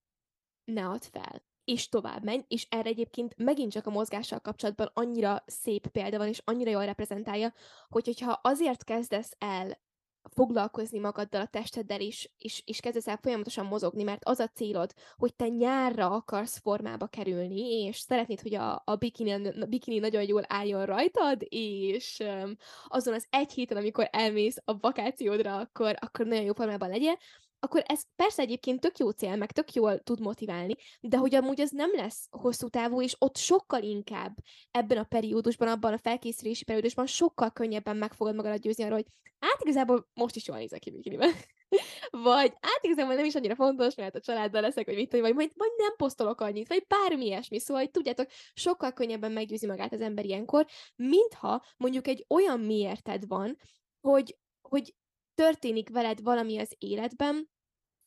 ne 0.63 0.87
add 0.87 1.01
fel, 1.11 1.43
és 1.65 1.89
tovább 1.89 2.23
menj, 2.23 2.41
és 2.47 2.67
erre 2.69 2.89
egyébként 2.89 3.33
megint 3.37 3.71
csak 3.71 3.85
a 3.85 3.91
mozgással 3.91 4.39
kapcsolatban 4.39 4.91
annyira 4.93 5.43
szép 5.45 5.87
példa 5.87 6.17
van, 6.17 6.27
és 6.27 6.41
annyira 6.45 6.69
jól 6.69 6.85
reprezentálja, 6.85 7.53
hogy 7.89 8.05
hogyha 8.05 8.39
azért 8.43 8.83
kezdesz 8.83 9.35
el 9.37 9.79
foglalkozni 10.29 10.99
magaddal, 10.99 11.41
a 11.41 11.45
testeddel 11.45 12.01
is, 12.01 12.31
és, 12.37 12.61
és 12.65 12.79
kezdesz 12.79 13.07
el 13.07 13.19
folyamatosan 13.21 13.65
mozogni, 13.65 14.03
mert 14.03 14.25
az 14.25 14.39
a 14.39 14.47
célod, 14.47 14.93
hogy 15.17 15.33
te 15.35 15.47
nyárra 15.47 16.11
akarsz 16.11 16.59
formába 16.59 17.07
kerülni, 17.07 17.83
és 17.83 17.97
szeretnéd, 17.97 18.41
hogy 18.41 18.55
a, 18.55 18.81
a, 18.85 18.95
bikini, 18.95 19.31
a 19.33 19.65
bikini 19.65 19.99
nagyon 19.99 20.23
jól 20.23 20.43
álljon 20.47 20.85
rajtad, 20.85 21.45
és 21.49 22.19
um, 22.19 22.55
azon 22.87 23.13
az 23.13 23.27
egy 23.29 23.51
héten, 23.51 23.77
amikor 23.77 24.09
elmész 24.11 24.57
a 24.65 24.77
vakációdra, 24.77 25.57
akkor, 25.57 25.95
akkor 25.99 26.25
nagyon 26.25 26.43
jó 26.43 26.53
formában 26.53 26.89
legyél, 26.89 27.17
akkor 27.63 27.83
ez 27.85 28.01
persze 28.15 28.41
egyébként 28.41 28.79
tök 28.79 28.97
jó 28.97 29.09
cél, 29.09 29.35
meg 29.35 29.51
tök 29.51 29.73
jól 29.73 29.99
tud 29.99 30.19
motiválni, 30.19 30.75
de 30.99 31.17
hogy 31.17 31.35
amúgy 31.35 31.61
az 31.61 31.71
nem 31.71 31.91
lesz 31.93 32.27
hosszú 32.29 32.67
távú, 32.67 33.01
és 33.01 33.15
ott 33.19 33.37
sokkal 33.37 33.83
inkább 33.83 34.37
ebben 34.71 34.97
a 34.97 35.03
periódusban, 35.03 35.67
abban 35.67 35.93
a 35.93 35.97
felkészülési 35.97 36.63
periódusban 36.63 37.05
sokkal 37.05 37.51
könnyebben 37.51 37.97
meg 37.97 38.13
fogod 38.13 38.35
magadat 38.35 38.61
győzni 38.61 38.83
arról, 38.83 38.95
hogy 38.95 39.07
hát 39.39 39.61
igazából 39.61 40.07
most 40.13 40.35
is 40.35 40.47
jól 40.47 40.57
nézek 40.57 40.79
ki 40.79 40.91
bikiniben. 40.91 41.31
vagy 42.11 42.53
hát 42.61 42.79
igazából 42.81 43.13
nem 43.13 43.25
is 43.25 43.35
annyira 43.35 43.55
fontos, 43.55 43.95
mert 43.95 44.15
a 44.15 44.19
családdal 44.19 44.61
leszek, 44.61 44.85
vagy 44.85 44.95
mit 44.95 45.09
tudom, 45.09 45.25
vagy 45.25 45.35
majd, 45.35 45.51
majd 45.55 45.71
nem 45.77 45.95
posztolok 45.95 46.41
annyit, 46.41 46.67
vagy 46.67 46.85
bármi 46.87 47.25
ilyesmi. 47.25 47.59
Szóval, 47.59 47.81
hogy 47.81 47.91
tudjátok, 47.91 48.27
sokkal 48.53 48.91
könnyebben 48.91 49.31
meggyőzi 49.31 49.65
magát 49.65 49.93
az 49.93 50.01
ember 50.01 50.25
ilyenkor, 50.25 50.65
mintha 50.95 51.65
mondjuk 51.77 52.07
egy 52.07 52.25
olyan 52.29 52.59
miérted 52.59 53.27
van, 53.27 53.57
hogy, 54.01 54.37
hogy 54.61 54.95
történik 55.41 55.89
veled 55.89 56.21
valami 56.21 56.57
az 56.57 56.75
életben, 56.77 57.49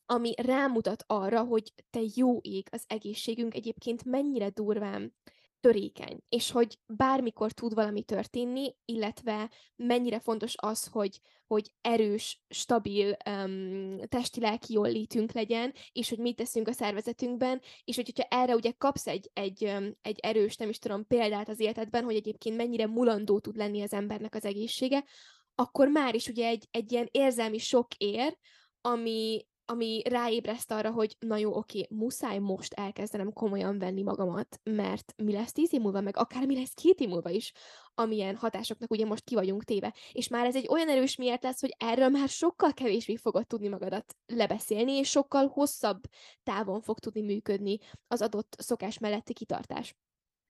ami 0.06 0.34
rámutat 0.36 1.04
arra, 1.06 1.42
hogy 1.42 1.72
te 1.90 2.00
jó 2.14 2.38
ég, 2.40 2.66
az 2.70 2.84
egészségünk 2.86 3.54
egyébként 3.54 4.04
mennyire 4.04 4.48
durván 4.48 5.14
törékeny, 5.60 6.22
és 6.28 6.50
hogy 6.50 6.78
bármikor 6.86 7.52
tud 7.52 7.74
valami 7.74 8.02
történni, 8.02 8.74
illetve 8.84 9.50
mennyire 9.76 10.20
fontos 10.20 10.54
az, 10.56 10.86
hogy, 10.86 11.20
hogy 11.46 11.74
erős, 11.80 12.42
stabil 12.48 13.16
um, 13.30 13.98
testi-lelki 14.08 14.72
jól 14.72 14.88
legyen, 15.32 15.72
és 15.92 16.08
hogy 16.08 16.18
mit 16.18 16.36
teszünk 16.36 16.68
a 16.68 16.72
szervezetünkben, 16.72 17.60
és 17.84 17.96
hogy, 17.96 18.12
hogyha 18.14 18.36
erre 18.36 18.54
ugye 18.54 18.70
kapsz 18.70 19.06
egy, 19.06 19.30
egy, 19.32 19.64
um, 19.64 19.96
egy 20.02 20.18
erős, 20.18 20.56
nem 20.56 20.68
is 20.68 20.78
tudom, 20.78 21.06
példát 21.06 21.48
az 21.48 21.60
életedben, 21.60 22.04
hogy 22.04 22.14
egyébként 22.14 22.56
mennyire 22.56 22.86
mulandó 22.86 23.38
tud 23.38 23.56
lenni 23.56 23.82
az 23.82 23.92
embernek 23.92 24.34
az 24.34 24.44
egészsége, 24.44 25.04
akkor 25.54 25.88
már 25.88 26.14
is 26.14 26.28
ugye 26.28 26.46
egy, 26.46 26.68
egy 26.70 26.92
ilyen 26.92 27.08
érzelmi 27.10 27.58
sok 27.58 27.94
ér, 27.96 28.38
ami, 28.80 29.46
ami 29.64 30.02
ráébreszt 30.08 30.70
arra, 30.70 30.90
hogy 30.90 31.16
na 31.18 31.36
jó, 31.36 31.56
oké, 31.56 31.86
muszáj 31.90 32.38
most 32.38 32.72
elkezdenem 32.72 33.32
komolyan 33.32 33.78
venni 33.78 34.02
magamat, 34.02 34.60
mert 34.62 35.14
mi 35.16 35.32
lesz 35.32 35.52
tíz 35.52 35.72
év 35.72 35.80
múlva, 35.80 36.00
meg 36.00 36.16
akár 36.16 36.46
mi 36.46 36.54
lesz 36.54 36.72
két 36.74 37.00
év 37.00 37.08
múlva 37.08 37.30
is, 37.30 37.52
amilyen 37.94 38.36
hatásoknak 38.36 38.90
ugye 38.90 39.04
most 39.04 39.24
ki 39.24 39.34
vagyunk 39.34 39.64
téve. 39.64 39.94
És 40.12 40.28
már 40.28 40.46
ez 40.46 40.56
egy 40.56 40.68
olyan 40.68 40.88
erős 40.88 41.16
miért 41.16 41.42
lesz, 41.42 41.60
hogy 41.60 41.74
erről 41.78 42.08
már 42.08 42.28
sokkal 42.28 42.72
kevésbé 42.72 43.16
fogod 43.16 43.46
tudni 43.46 43.68
magadat 43.68 44.16
lebeszélni, 44.26 44.92
és 44.92 45.08
sokkal 45.08 45.46
hosszabb 45.46 46.02
távon 46.42 46.80
fog 46.80 46.98
tudni 46.98 47.20
működni 47.20 47.78
az 48.06 48.22
adott 48.22 48.56
szokás 48.58 48.98
melletti 48.98 49.32
kitartás. 49.32 49.94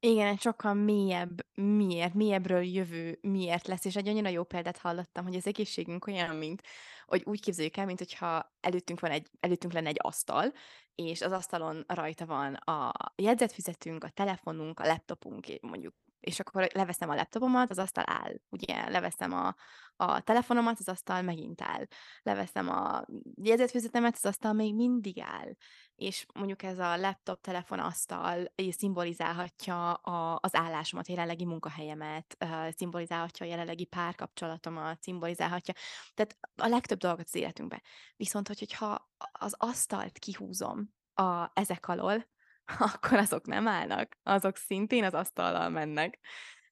Igen, 0.06 0.26
egy 0.26 0.40
sokkal 0.40 0.74
mélyebb 0.74 1.46
miért, 1.54 2.14
mélyebbről 2.14 2.62
jövő 2.62 3.18
miért 3.20 3.66
lesz, 3.66 3.84
és 3.84 3.96
egy 3.96 4.08
annyira 4.08 4.28
jó 4.28 4.42
példát 4.44 4.78
hallottam, 4.78 5.24
hogy 5.24 5.34
az 5.34 5.46
egészségünk 5.46 6.06
olyan, 6.06 6.36
mint, 6.36 6.62
hogy 7.06 7.22
úgy 7.24 7.40
képzeljük 7.40 7.76
el, 7.76 7.86
mint 7.86 7.98
hogyha 7.98 8.52
előttünk, 8.60 9.00
van 9.00 9.10
egy, 9.10 9.30
előttünk 9.40 9.72
lenne 9.72 9.88
egy 9.88 9.98
asztal, 10.02 10.52
és 10.94 11.22
az 11.22 11.32
asztalon 11.32 11.84
rajta 11.86 12.26
van 12.26 12.54
a 12.54 12.92
jegyzetfüzetünk, 13.16 14.04
a 14.04 14.08
telefonunk, 14.08 14.80
a 14.80 14.86
laptopunk, 14.86 15.46
mondjuk 15.60 15.94
és 16.24 16.40
akkor 16.40 16.68
leveszem 16.72 17.10
a 17.10 17.14
laptopomat, 17.14 17.70
az 17.70 17.78
asztal 17.78 18.04
áll, 18.06 18.34
ugye, 18.48 18.90
leveszem 18.90 19.32
a, 19.32 19.54
a 19.96 20.20
telefonomat, 20.20 20.78
az 20.78 20.88
asztal 20.88 21.22
megint 21.22 21.62
áll, 21.62 21.86
leveszem 22.22 22.68
a 22.68 23.04
jegyzetfüzetemet, 23.42 24.14
az 24.14 24.24
asztal 24.24 24.52
még 24.52 24.74
mindig 24.74 25.20
áll, 25.20 25.52
és 25.96 26.26
mondjuk 26.34 26.62
ez 26.62 26.78
a 26.78 26.96
laptop, 26.96 27.40
telefon, 27.40 27.78
asztal 27.78 28.52
szimbolizálhatja 28.70 29.92
a, 29.92 30.38
az 30.42 30.54
állásomat, 30.54 31.08
a 31.08 31.12
jelenlegi 31.12 31.44
munkahelyemet, 31.44 32.36
szimbolizálhatja 32.76 33.46
a 33.46 33.48
jelenlegi 33.48 33.84
párkapcsolatomat, 33.84 35.02
szimbolizálhatja, 35.02 35.74
tehát 36.14 36.38
a 36.56 36.66
legtöbb 36.66 36.98
dolgot 36.98 37.26
az 37.26 37.34
életünkben. 37.34 37.82
Viszont, 38.16 38.48
hogyha 38.48 39.10
az 39.32 39.54
asztalt 39.58 40.18
kihúzom 40.18 40.94
a, 41.14 41.50
ezek 41.52 41.88
alól, 41.88 42.32
akkor 42.92 43.18
azok 43.18 43.46
nem 43.46 43.68
állnak, 43.68 44.16
azok 44.22 44.56
szintén 44.56 45.04
az 45.04 45.14
asztallal 45.14 45.68
mennek. 45.68 46.18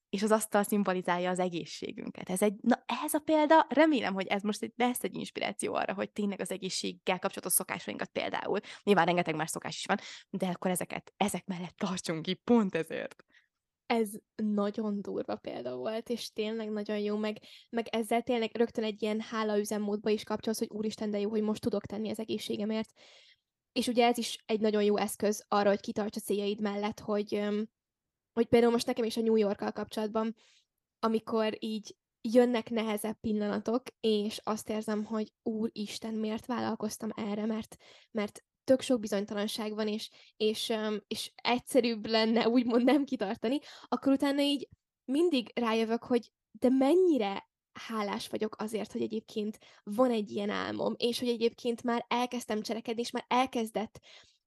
És 0.09 0.23
az 0.23 0.31
asztal 0.31 0.63
szimbolizálja 0.63 1.31
az 1.31 1.39
egészségünket. 1.39 2.31
Ez 2.31 2.43
egy, 2.43 2.55
na 2.61 2.85
ez 3.05 3.15
a 3.15 3.19
példa, 3.19 3.67
remélem, 3.69 4.15
hogy 4.15 4.27
ez 4.27 4.43
most 4.43 4.63
egy, 4.63 4.73
lesz 4.77 5.03
egy 5.03 5.15
inspiráció 5.15 5.75
arra, 5.75 5.95
hogy 5.95 6.11
tényleg 6.11 6.41
az 6.41 6.51
egészséggel 6.51 7.19
kapcsolatos 7.19 7.53
szokásainkat 7.53 8.09
például, 8.09 8.61
nyilván 8.83 9.05
rengeteg 9.05 9.35
más 9.35 9.51
szokás 9.51 9.77
is 9.77 9.87
van, 9.87 9.99
de 10.31 10.47
akkor 10.47 10.71
ezeket, 10.71 11.13
ezek 11.17 11.47
mellett 11.47 11.77
tartsunk 11.77 12.23
ki, 12.23 12.35
pont 12.35 12.75
ezért 12.75 13.25
ez 13.93 14.11
nagyon 14.35 15.03
durva 15.03 15.37
példa 15.37 15.77
volt, 15.77 16.09
és 16.09 16.33
tényleg 16.33 16.71
nagyon 16.71 16.99
jó, 16.99 17.17
meg, 17.17 17.39
meg 17.71 17.87
ezzel 17.91 18.23
tényleg 18.23 18.51
rögtön 18.55 18.85
egy 18.85 19.03
ilyen 19.03 19.21
hála 19.21 19.59
üzemmódba 19.59 20.11
is 20.11 20.25
kapcsolsz, 20.25 20.59
hogy 20.59 20.71
úristen, 20.71 21.11
de 21.11 21.21
jó, 21.21 21.31
hogy 21.31 21.43
most 21.43 21.61
tudok 21.61 21.87
tenni 21.87 22.11
az 22.11 22.19
egészségemért. 22.19 22.91
És 23.73 23.87
ugye 23.87 24.07
ez 24.07 24.19
is 24.19 24.43
egy 24.47 24.61
nagyon 24.61 24.83
jó 24.83 24.97
eszköz 24.97 25.45
arra, 25.49 25.69
hogy 25.69 25.81
kitarts 25.81 26.17
a 26.17 26.21
céljaid 26.21 26.61
mellett, 26.61 27.01
hogy, 27.01 27.49
hogy 28.33 28.47
például 28.47 28.73
most 28.73 28.87
nekem 28.87 29.05
is 29.05 29.17
a 29.17 29.21
New 29.21 29.37
Yorkkal 29.37 29.73
kapcsolatban, 29.73 30.37
amikor 30.99 31.57
így 31.59 31.97
jönnek 32.29 32.71
nehezebb 32.71 33.17
pillanatok, 33.21 33.83
és 34.01 34.41
azt 34.43 34.69
érzem, 34.69 35.05
hogy 35.05 35.33
úristen, 35.43 36.15
miért 36.15 36.47
vállalkoztam 36.47 37.11
erre, 37.15 37.47
mert, 37.47 37.77
mert 38.11 38.45
tök 38.65 38.81
sok 38.81 39.01
bizonytalanság 39.01 39.75
van, 39.75 39.89
és, 39.89 40.11
és, 40.37 40.73
és 41.07 41.33
egyszerűbb 41.35 42.07
lenne 42.07 42.49
úgymond 42.49 42.85
nem 42.85 43.05
kitartani, 43.05 43.59
akkor 43.89 44.13
utána 44.13 44.41
így 44.41 44.69
mindig 45.05 45.51
rájövök, 45.55 46.03
hogy 46.03 46.33
de 46.51 46.69
mennyire 46.69 47.51
hálás 47.73 48.29
vagyok 48.29 48.57
azért, 48.59 48.93
hogy 48.93 49.03
egyébként 49.03 49.59
van 49.85 50.11
egy 50.11 50.31
ilyen 50.31 50.51
álmom, 50.51 50.95
és 50.97 51.19
hogy 51.19 51.29
egyébként 51.29 51.83
már 51.83 52.05
elkezdtem 52.09 52.63
cselekedni, 52.63 53.01
és 53.01 53.11
már 53.11 53.25
elkezdett 53.29 54.01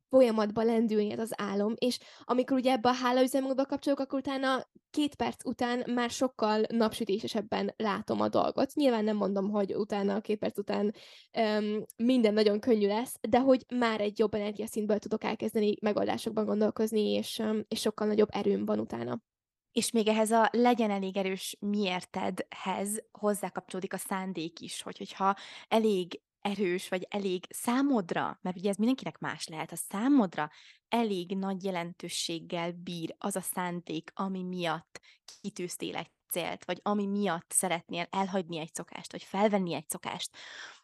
folyamatba 0.10 0.64
lendülni 0.64 1.12
ez 1.12 1.20
az 1.20 1.34
álom, 1.38 1.74
és 1.78 2.00
amikor 2.24 2.58
ugye 2.58 2.72
ebbe 2.72 2.90
a 2.90 2.94
hálaüzemmódba 2.94 3.66
kapcsolok, 3.66 4.00
akkor 4.00 4.20
utána 4.20 4.68
két 4.90 5.16
perc 5.16 5.46
után 5.46 5.84
már 5.94 6.10
sokkal 6.10 6.62
napsütésesebben 6.68 7.74
látom 7.78 8.22
a 8.22 8.28
dolgot. 8.28 8.74
Nyilván 8.74 9.04
nem 9.04 9.16
mondom, 9.16 9.50
hogy 9.50 9.76
utána, 9.76 10.22
két 10.22 10.40
perc 10.40 10.58
után 10.58 10.94
um, 11.38 11.84
minden 11.98 12.34
nagyon 12.34 12.60
könnyű 12.60 12.88
lesz, 12.88 13.16
de 13.30 13.40
hogy 13.40 13.66
már 13.76 14.02
egy 14.02 14.20
jobb 14.20 14.34
energiaszintből 14.34 15.00
tudok 15.00 15.24
elkezdeni 15.24 15.76
megoldásokban 15.82 16.46
gondolkozni, 16.46 17.14
és, 17.14 17.40
um, 17.40 17.62
és 17.68 17.80
sokkal 17.80 18.08
nagyobb 18.08 18.30
erőm 18.32 18.66
van 18.66 18.80
utána. 18.80 19.22
És 19.76 19.92
még 19.92 20.08
ehhez 20.08 20.32
a 20.32 20.50
legyen 20.52 20.92
elég 20.92 21.18
erős 21.18 21.58
miértedhez 21.60 23.04
hozzákapcsolódik 23.12 23.94
a 23.94 23.98
szándék 23.98 24.60
is, 24.60 24.82
hogy 24.82 24.98
hogyha 24.98 25.36
elég 25.68 26.22
erős, 26.42 26.90
vagy 26.90 27.08
elég 27.10 27.46
számodra, 27.50 28.40
mert 28.42 28.58
ugye 28.58 28.70
ez 28.70 28.76
mindenkinek 28.76 29.20
más 29.20 29.48
lehet, 29.48 29.72
a 29.72 29.76
számodra 29.76 30.52
elég 30.88 31.38
nagy 31.38 31.64
jelentőséggel 31.64 32.72
bír 32.72 33.16
az 33.18 33.36
a 33.36 33.42
szándék, 33.42 34.12
ami 34.14 34.44
miatt 34.44 35.02
kitűztél 35.42 35.96
egy 35.96 36.12
célt, 36.30 36.66
vagy 36.66 36.80
ami 36.84 37.06
miatt 37.06 37.52
szeretnél 37.52 38.08
elhagyni 38.10 38.60
egy 38.60 38.74
szokást, 38.74 39.12
vagy 39.12 39.24
felvenni 39.24 39.74
egy 39.74 39.90
szokást, 39.90 40.30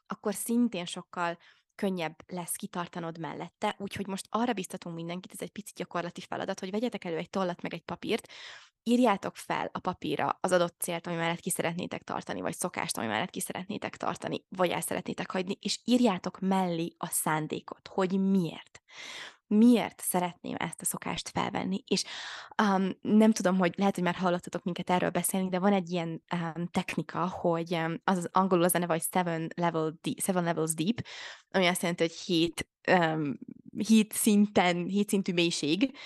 akkor 0.07 0.33
szintén 0.33 0.86
sokkal 0.86 1.38
könnyebb 1.82 2.16
lesz 2.28 2.56
kitartanod 2.56 3.20
mellette, 3.20 3.76
úgyhogy 3.78 4.08
most 4.08 4.28
arra 4.30 4.54
biztatunk 4.54 4.96
mindenkit, 4.96 5.32
ez 5.32 5.42
egy 5.42 5.52
picit 5.52 5.76
gyakorlati 5.76 6.22
feladat, 6.22 6.60
hogy 6.60 6.72
vegyetek 6.72 7.06
elő 7.06 7.18
egy 7.18 7.30
tollat 7.30 7.62
meg 7.62 7.74
egy 7.74 7.82
papírt, 7.82 8.28
írjátok 8.84 9.36
fel 9.36 9.70
a 9.72 9.80
papírra 9.80 10.38
az 10.42 10.52
adott 10.52 10.76
célt, 10.80 11.08
ami 11.08 11.16
mellett 11.16 11.40
ki 11.40 11.50
szeretnétek 11.50 12.04
tartani, 12.04 12.42
vagy 12.42 12.56
szokást, 12.56 12.98
ami 12.98 13.08
mellett 13.08 13.30
ki 13.30 13.40
szeretnétek 13.40 13.98
tartani, 13.98 14.46
vagy 14.50 14.70
el 14.70 14.82
szeretnétek 14.82 15.32
hagyni, 15.32 15.58
és 15.62 15.80
írjátok 15.86 16.40
mellé 16.40 16.96
a 16.98 17.08
szándékot, 17.08 17.88
hogy 17.88 18.20
miért 18.20 18.82
miért 19.58 20.01
szeretném 20.01 20.55
ezt 20.58 20.81
a 20.81 20.86
szokást 20.86 21.29
felvenni. 21.29 21.84
És 21.88 22.03
um, 22.63 22.91
nem 23.01 23.31
tudom, 23.31 23.58
hogy 23.58 23.74
lehet, 23.77 23.96
hogy 23.96 24.03
már 24.03 24.15
hallottatok 24.15 24.63
minket 24.63 24.89
erről 24.89 25.10
beszélni, 25.10 25.50
de 25.50 25.60
van 25.60 25.74
egy 25.74 25.91
ilyen 25.91 26.24
um, 26.34 26.67
technika, 26.67 27.27
hogy 27.27 27.74
um, 27.74 28.01
az, 28.03 28.17
az 28.17 28.29
angolul 28.31 28.63
az 28.63 28.75
a 28.75 28.79
neve, 28.79 28.93
hogy 28.93 29.05
seven, 29.12 29.51
level 29.55 29.98
deep, 30.01 30.20
seven 30.20 30.43
levels 30.43 30.74
deep, 30.74 31.05
ami 31.51 31.67
azt 31.67 31.81
jelenti, 31.81 32.03
hogy 32.03 32.15
hét, 32.15 32.67
um, 32.91 33.39
hét 33.88 34.13
szinten, 34.13 34.86
hét 34.86 35.10
szintű 35.10 35.34
mélység. 35.34 35.98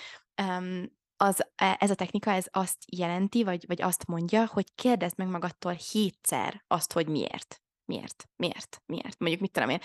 Um, 0.42 0.94
az, 1.16 1.46
e, 1.54 1.76
ez 1.80 1.90
a 1.90 1.94
technika, 1.94 2.30
ez 2.30 2.46
azt 2.50 2.78
jelenti, 2.96 3.44
vagy, 3.44 3.64
vagy 3.66 3.82
azt 3.82 4.06
mondja, 4.06 4.46
hogy 4.46 4.74
kérdezd 4.74 5.18
meg 5.18 5.28
magadtól 5.28 5.72
hétszer 5.72 6.64
azt, 6.66 6.92
hogy 6.92 7.08
miért. 7.08 7.60
Miért? 7.86 8.28
Miért? 8.36 8.82
Miért? 8.86 9.18
Mondjuk 9.18 9.40
mit 9.40 9.52
tudom 9.52 9.68
én, 9.68 9.80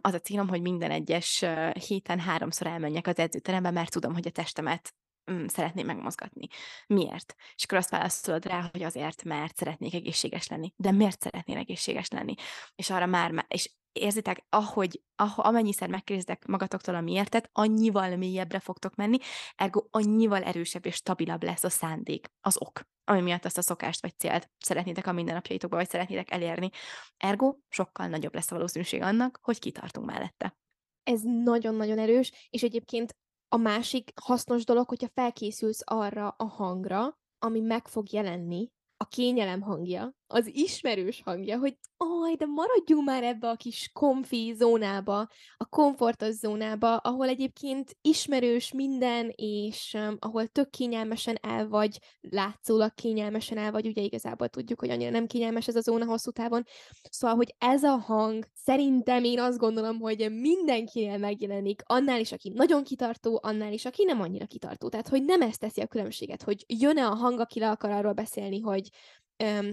az 0.00 0.14
a 0.14 0.18
célom, 0.18 0.48
hogy 0.48 0.60
minden 0.60 0.90
egyes 0.90 1.44
héten 1.86 2.20
háromszor 2.20 2.66
elmenjek 2.66 3.06
az 3.06 3.18
edzőterembe, 3.18 3.70
mert 3.70 3.90
tudom, 3.90 4.12
hogy 4.12 4.26
a 4.26 4.30
testemet 4.30 4.94
mm, 5.32 5.46
szeretném 5.46 5.86
megmozgatni. 5.86 6.48
Miért? 6.86 7.34
És 7.54 7.64
akkor 7.64 7.78
azt 7.78 7.90
válaszolod 7.90 8.44
rá, 8.44 8.68
hogy 8.72 8.82
azért, 8.82 9.24
mert 9.24 9.56
szeretnék 9.56 9.94
egészséges 9.94 10.46
lenni. 10.46 10.72
De 10.76 10.90
miért 10.90 11.20
szeretnél 11.20 11.56
egészséges 11.56 12.08
lenni? 12.08 12.34
És 12.74 12.90
arra 12.90 13.06
már, 13.06 13.44
és 13.48 13.70
érzitek, 13.92 14.44
ahogy, 14.48 15.02
ahogy 15.16 15.44
amennyiszer 15.46 15.88
megkérdezitek 15.88 16.46
magatoktól 16.46 16.94
a 16.94 17.00
miértet, 17.00 17.50
annyival 17.52 18.16
mélyebbre 18.16 18.58
fogtok 18.58 18.94
menni, 18.94 19.18
ergo 19.56 19.84
annyival 19.90 20.42
erősebb 20.42 20.86
és 20.86 20.94
stabilabb 20.94 21.42
lesz 21.42 21.64
a 21.64 21.70
szándék, 21.70 22.30
az 22.40 22.56
ok, 22.60 22.80
ami 23.04 23.20
miatt 23.20 23.44
azt 23.44 23.58
a 23.58 23.62
szokást 23.62 24.02
vagy 24.02 24.18
célt 24.18 24.50
szeretnétek 24.58 25.06
a 25.06 25.12
mindennapjaitokba, 25.12 25.76
vagy 25.76 25.88
szeretnétek 25.88 26.30
elérni. 26.30 26.70
Ergo 27.16 27.56
sokkal 27.68 28.06
nagyobb 28.06 28.34
lesz 28.34 28.50
a 28.50 28.54
valószínűség 28.54 29.02
annak, 29.02 29.38
hogy 29.42 29.58
kitartunk 29.58 30.06
mellette. 30.06 30.56
Ez 31.02 31.20
nagyon-nagyon 31.22 31.98
erős, 31.98 32.32
és 32.50 32.62
egyébként 32.62 33.16
a 33.52 33.56
másik 33.56 34.12
hasznos 34.20 34.64
dolog, 34.64 34.88
hogyha 34.88 35.08
felkészülsz 35.08 35.82
arra 35.84 36.28
a 36.28 36.44
hangra, 36.44 37.18
ami 37.38 37.60
meg 37.60 37.88
fog 37.88 38.12
jelenni, 38.12 38.70
a 38.96 39.08
kényelem 39.08 39.60
hangja, 39.60 40.14
az 40.32 40.50
ismerős 40.52 41.22
hangja, 41.24 41.58
hogy 41.58 41.78
aj, 41.96 42.34
de 42.34 42.46
maradjunk 42.46 43.04
már 43.04 43.22
ebbe 43.22 43.48
a 43.48 43.56
kis 43.56 43.90
komfi 43.92 44.54
zónába, 44.56 45.28
a 45.56 45.64
komfortos 45.64 46.34
zónába, 46.34 46.96
ahol 46.96 47.28
egyébként 47.28 47.96
ismerős 48.00 48.72
minden, 48.72 49.32
és 49.36 49.96
um, 49.98 50.16
ahol 50.18 50.46
tök 50.46 50.70
kényelmesen 50.70 51.38
el 51.40 51.68
vagy, 51.68 51.98
látszólag 52.20 52.94
kényelmesen 52.94 53.58
el 53.58 53.70
vagy, 53.70 53.86
ugye 53.86 54.02
igazából 54.02 54.48
tudjuk, 54.48 54.80
hogy 54.80 54.90
annyira 54.90 55.10
nem 55.10 55.26
kényelmes 55.26 55.68
ez 55.68 55.76
a 55.76 55.80
zóna 55.80 56.04
hosszú 56.04 56.30
távon. 56.30 56.64
Szóval, 57.10 57.36
hogy 57.36 57.54
ez 57.58 57.82
a 57.82 57.96
hang, 57.96 58.44
szerintem 58.54 59.24
én 59.24 59.40
azt 59.40 59.58
gondolom, 59.58 59.98
hogy 59.98 60.32
mindenkinél 60.32 61.18
megjelenik, 61.18 61.82
annál 61.84 62.20
is, 62.20 62.32
aki 62.32 62.52
nagyon 62.54 62.84
kitartó, 62.84 63.40
annál 63.42 63.72
is, 63.72 63.84
aki 63.84 64.04
nem 64.04 64.20
annyira 64.20 64.46
kitartó. 64.46 64.88
Tehát, 64.88 65.08
hogy 65.08 65.24
nem 65.24 65.42
ezt 65.42 65.60
teszi 65.60 65.80
a 65.80 65.86
különbséget, 65.86 66.42
hogy 66.42 66.64
jön-e 66.66 67.06
a 67.06 67.14
hang, 67.14 67.40
aki 67.40 67.58
le 67.58 67.70
akar 67.70 67.90
arról 67.90 68.12
beszélni, 68.12 68.60
hogy 68.60 68.88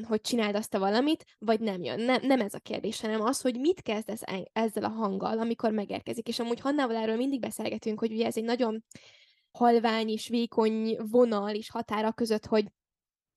hogy 0.03 0.21
csináld 0.21 0.55
azt 0.55 0.73
a 0.73 0.79
valamit, 0.79 1.25
vagy 1.39 1.59
nem 1.59 1.83
jön. 1.83 1.99
Nem, 1.99 2.21
nem 2.21 2.41
ez 2.41 2.53
a 2.53 2.59
kérdés, 2.59 3.01
hanem 3.01 3.21
az, 3.21 3.41
hogy 3.41 3.59
mit 3.59 3.81
kezdesz 3.81 4.21
ezzel 4.53 4.83
a 4.83 4.89
hanggal, 4.89 5.39
amikor 5.39 5.71
megérkezik. 5.71 6.27
És 6.27 6.39
amúgy 6.39 6.59
Hannával 6.59 6.95
erről 6.95 7.15
mindig 7.15 7.39
beszélgetünk, 7.39 7.99
hogy 7.99 8.11
ugye 8.11 8.25
ez 8.25 8.37
egy 8.37 8.43
nagyon 8.43 8.83
halvány 9.51 10.09
és 10.09 10.27
vékony 10.27 10.97
vonal 10.97 11.55
és 11.55 11.69
határa 11.69 12.11
között, 12.11 12.45
hogy, 12.45 12.65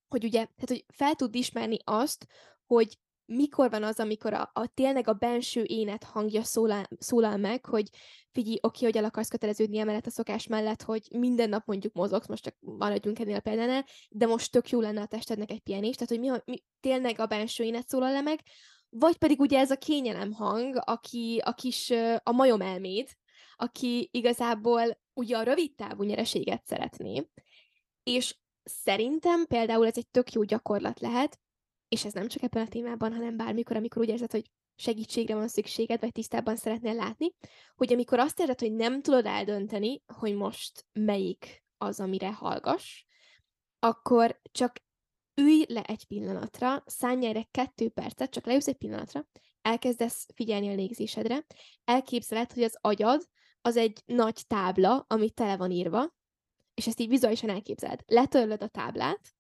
hogy 0.09 0.25
ugye, 0.25 0.45
tehát 0.45 0.69
hogy 0.69 0.85
fel 0.95 1.15
tud 1.15 1.35
ismerni 1.35 1.77
azt, 1.85 2.27
hogy 2.67 2.99
mikor 3.33 3.71
van 3.71 3.83
az, 3.83 4.01
amikor 4.01 4.33
a, 4.33 4.51
a 4.53 4.67
tényleg 4.67 5.09
a 5.09 5.13
benső 5.13 5.63
énet 5.67 6.05
hangja 6.05 6.43
szólal, 6.43 6.89
szólal 6.99 7.37
meg, 7.37 7.65
hogy 7.65 7.89
figyelj, 8.33 8.59
oké, 8.61 8.85
hogy 8.85 8.97
el 8.97 9.05
akarsz 9.05 9.29
köteleződni 9.29 9.79
emellett 9.79 10.07
a 10.07 10.11
szokás 10.11 10.47
mellett, 10.47 10.83
hogy 10.83 11.09
minden 11.11 11.49
nap 11.49 11.67
mondjuk 11.67 11.93
mozogsz, 11.93 12.27
most 12.27 12.43
csak 12.43 12.57
maradjunk 12.61 13.19
ennél 13.19 13.37
a 13.37 13.41
példánál, 13.41 13.85
de 14.11 14.27
most 14.27 14.53
tök 14.53 14.71
jó 14.71 14.81
lenne 14.81 15.01
a 15.01 15.07
testednek 15.07 15.51
egy 15.51 15.61
pihenés, 15.61 15.95
tehát 15.95 16.09
hogy 16.09 16.21
mi, 16.21 16.53
mi 16.53 16.63
tényleg 16.81 17.19
a 17.19 17.27
benső 17.27 17.65
énet 17.65 17.89
szólal 17.89 18.13
le 18.13 18.21
meg, 18.21 18.41
vagy 18.89 19.17
pedig 19.17 19.41
ugye 19.41 19.59
ez 19.59 19.71
a 19.71 19.77
kényelem 19.77 20.33
hang, 20.33 20.83
aki 20.85 21.41
a 21.45 21.55
kis, 21.55 21.91
a 22.23 22.33
majom 22.33 22.61
elméd, 22.61 23.09
aki 23.57 24.09
igazából 24.13 25.01
ugye 25.13 25.37
a 25.37 25.43
rövid 25.43 25.75
távú 25.75 26.03
nyereséget 26.03 26.67
szeretné, 26.67 27.29
és 28.03 28.39
szerintem 28.65 29.47
például 29.47 29.87
ez 29.87 29.97
egy 29.97 30.09
tök 30.09 30.33
jó 30.33 30.43
gyakorlat 30.43 31.01
lehet, 31.01 31.39
és 31.91 32.05
ez 32.05 32.13
nem 32.13 32.29
csak 32.29 32.43
ebben 32.43 32.67
a 32.67 32.69
témában, 32.69 33.13
hanem 33.13 33.37
bármikor, 33.37 33.77
amikor 33.77 34.03
úgy 34.03 34.09
érzed, 34.09 34.31
hogy 34.31 34.51
segítségre 34.75 35.35
van 35.35 35.49
szükséged, 35.49 36.01
vagy 36.01 36.13
tisztában 36.13 36.57
szeretnél 36.57 36.95
látni, 36.95 37.35
hogy 37.77 37.93
amikor 37.93 38.19
azt 38.19 38.41
érzed, 38.41 38.61
hogy 38.61 38.73
nem 38.73 39.03
tudod 39.03 39.27
eldönteni, 39.27 40.03
hogy 40.07 40.35
most 40.35 40.87
melyik 40.93 41.65
az, 41.79 42.01
amire 42.01 42.33
hallgass, 42.33 43.05
akkor 43.79 44.41
csak 44.51 44.77
ülj 45.35 45.65
le 45.69 45.83
egy 45.83 46.05
pillanatra, 46.07 46.83
szállj 46.87 47.27
erre 47.27 47.49
kettő 47.51 47.89
percet, 47.89 48.31
csak 48.31 48.47
leülsz 48.47 48.69
egy 48.69 48.77
pillanatra, 48.77 49.27
elkezdesz 49.63 50.27
figyelni 50.35 50.69
a 50.69 50.75
légzésedre, 50.75 51.47
elképzeled, 51.85 52.53
hogy 52.53 52.63
az 52.63 52.77
agyad 52.81 53.29
az 53.63 53.77
egy 53.77 54.03
nagy 54.07 54.43
tábla, 54.47 55.05
ami 55.09 55.31
tele 55.31 55.57
van 55.57 55.71
írva, 55.71 56.15
és 56.75 56.87
ezt 56.87 57.01
így 57.01 57.09
vizuálisan 57.09 57.51
elképzeled. 57.51 58.01
Letörlöd 58.07 58.63
a 58.63 58.69
táblát, 58.69 59.35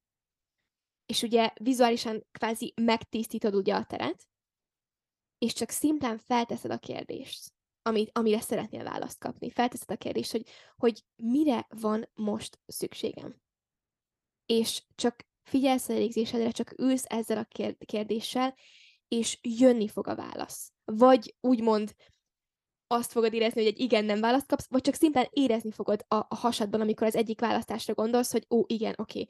és 1.10 1.22
ugye 1.22 1.52
vizuálisan 1.54 2.26
kvázi 2.32 2.72
megtisztítod 2.76 3.54
ugye 3.54 3.74
a 3.74 3.84
teret, 3.84 4.28
és 5.38 5.52
csak 5.52 5.70
szimplán 5.70 6.18
felteszed 6.18 6.70
a 6.70 6.78
kérdést, 6.78 7.52
amit, 7.82 8.10
amire 8.12 8.40
szeretnél 8.40 8.84
választ 8.84 9.18
kapni. 9.18 9.50
Felteszed 9.50 9.90
a 9.90 9.96
kérdést, 9.96 10.30
hogy, 10.30 10.48
hogy 10.76 11.04
mire 11.16 11.66
van 11.68 12.08
most 12.14 12.58
szükségem. 12.66 13.40
És 14.46 14.82
csak 14.94 15.26
figyelsz 15.42 15.88
a 15.88 15.92
légzésedre, 15.92 16.50
csak 16.50 16.78
ülsz 16.78 17.04
ezzel 17.06 17.38
a 17.38 17.74
kérdéssel, 17.84 18.54
és 19.08 19.38
jönni 19.42 19.88
fog 19.88 20.06
a 20.06 20.14
válasz. 20.14 20.72
Vagy 20.84 21.34
úgymond 21.40 21.94
azt 22.86 23.12
fogod 23.12 23.32
érezni, 23.32 23.62
hogy 23.62 23.70
egy 23.72 23.80
igen-nem 23.80 24.20
választ 24.20 24.46
kapsz, 24.46 24.68
vagy 24.68 24.80
csak 24.80 24.94
szimplán 24.94 25.28
érezni 25.30 25.70
fogod 25.70 26.04
a, 26.08 26.14
a 26.14 26.34
hasadban, 26.34 26.80
amikor 26.80 27.06
az 27.06 27.16
egyik 27.16 27.40
választásra 27.40 27.94
gondolsz, 27.94 28.32
hogy 28.32 28.46
ó, 28.50 28.64
igen, 28.66 28.94
oké, 28.96 29.26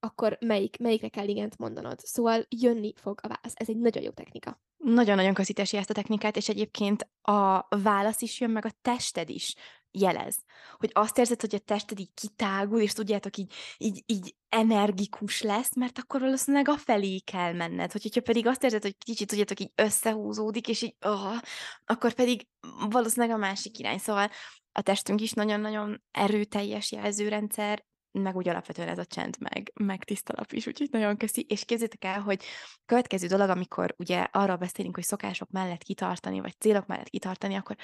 akkor 0.00 0.38
melyik, 0.40 0.78
melyikre 0.78 1.08
kell 1.08 1.28
igent 1.28 1.58
mondanod. 1.58 1.98
Szóval 1.98 2.46
jönni 2.48 2.92
fog 2.96 3.18
a 3.22 3.28
válasz. 3.28 3.52
Ez 3.54 3.68
egy 3.68 3.78
nagyon 3.78 4.02
jó 4.02 4.10
technika. 4.10 4.60
Nagyon-nagyon 4.76 5.34
köszítesi 5.34 5.76
ezt 5.76 5.90
a 5.90 5.94
technikát, 5.94 6.36
és 6.36 6.48
egyébként 6.48 7.08
a 7.22 7.66
válasz 7.68 8.22
is 8.22 8.40
jön, 8.40 8.50
meg 8.50 8.64
a 8.64 8.72
tested 8.82 9.30
is 9.30 9.54
jelez. 9.90 10.44
Hogy 10.76 10.90
azt 10.94 11.18
érzed, 11.18 11.40
hogy 11.40 11.54
a 11.54 11.58
tested 11.58 11.98
így 11.98 12.14
kitágul, 12.14 12.80
és 12.80 12.92
tudjátok, 12.92 13.36
így, 13.36 13.52
így, 13.78 14.02
így 14.06 14.34
energikus 14.48 15.42
lesz, 15.42 15.74
mert 15.74 15.98
akkor 15.98 16.20
valószínűleg 16.20 16.68
a 16.68 16.76
felé 16.76 17.18
kell 17.18 17.52
menned. 17.52 17.92
Hogy, 17.92 18.02
hogyha 18.02 18.20
pedig 18.20 18.46
azt 18.46 18.64
érzed, 18.64 18.82
hogy 18.82 18.96
kicsit, 18.98 19.28
tudjátok, 19.28 19.60
így 19.60 19.72
összehúzódik, 19.74 20.68
és 20.68 20.82
így, 20.82 20.94
oh, 21.00 21.36
akkor 21.84 22.12
pedig 22.12 22.46
valószínűleg 22.88 23.36
a 23.36 23.38
másik 23.38 23.78
irány. 23.78 23.98
Szóval 23.98 24.30
a 24.72 24.82
testünk 24.82 25.20
is 25.20 25.32
nagyon-nagyon 25.32 26.02
erőteljes 26.10 26.92
jelzőrendszer, 26.92 27.86
meg 28.12 28.36
úgy 28.36 28.48
alapvetően 28.48 28.88
ez 28.88 28.98
a 28.98 29.04
csend, 29.04 29.36
meg, 29.38 29.72
meg 29.74 30.04
tisztalap 30.04 30.52
is, 30.52 30.66
úgyhogy 30.66 30.88
nagyon 30.90 31.16
köszi. 31.16 31.46
És 31.48 31.64
képzétek 31.64 32.04
el, 32.04 32.20
hogy 32.20 32.44
következő 32.86 33.26
dolog, 33.26 33.48
amikor 33.48 33.94
ugye 33.98 34.26
arra 34.30 34.56
beszélünk, 34.56 34.94
hogy 34.94 35.04
szokások 35.04 35.50
mellett 35.50 35.82
kitartani, 35.82 36.40
vagy 36.40 36.54
célok 36.58 36.86
mellett 36.86 37.08
kitartani, 37.08 37.54
akkor 37.54 37.76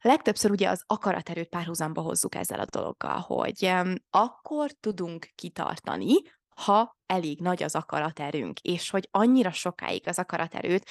legtöbbször 0.00 0.50
ugye 0.50 0.68
az 0.68 0.82
akaraterőt 0.86 1.48
párhuzamba 1.48 2.00
hozzuk 2.00 2.34
ezzel 2.34 2.60
a 2.60 2.66
dologgal, 2.70 3.18
hogy 3.18 3.72
akkor 4.10 4.70
tudunk 4.80 5.28
kitartani, 5.34 6.14
ha 6.54 6.96
elég 7.06 7.40
nagy 7.40 7.62
az 7.62 7.74
akaraterőnk, 7.74 8.60
és 8.60 8.90
hogy 8.90 9.08
annyira 9.10 9.50
sokáig 9.50 10.08
az 10.08 10.18
akaraterőt 10.18 10.88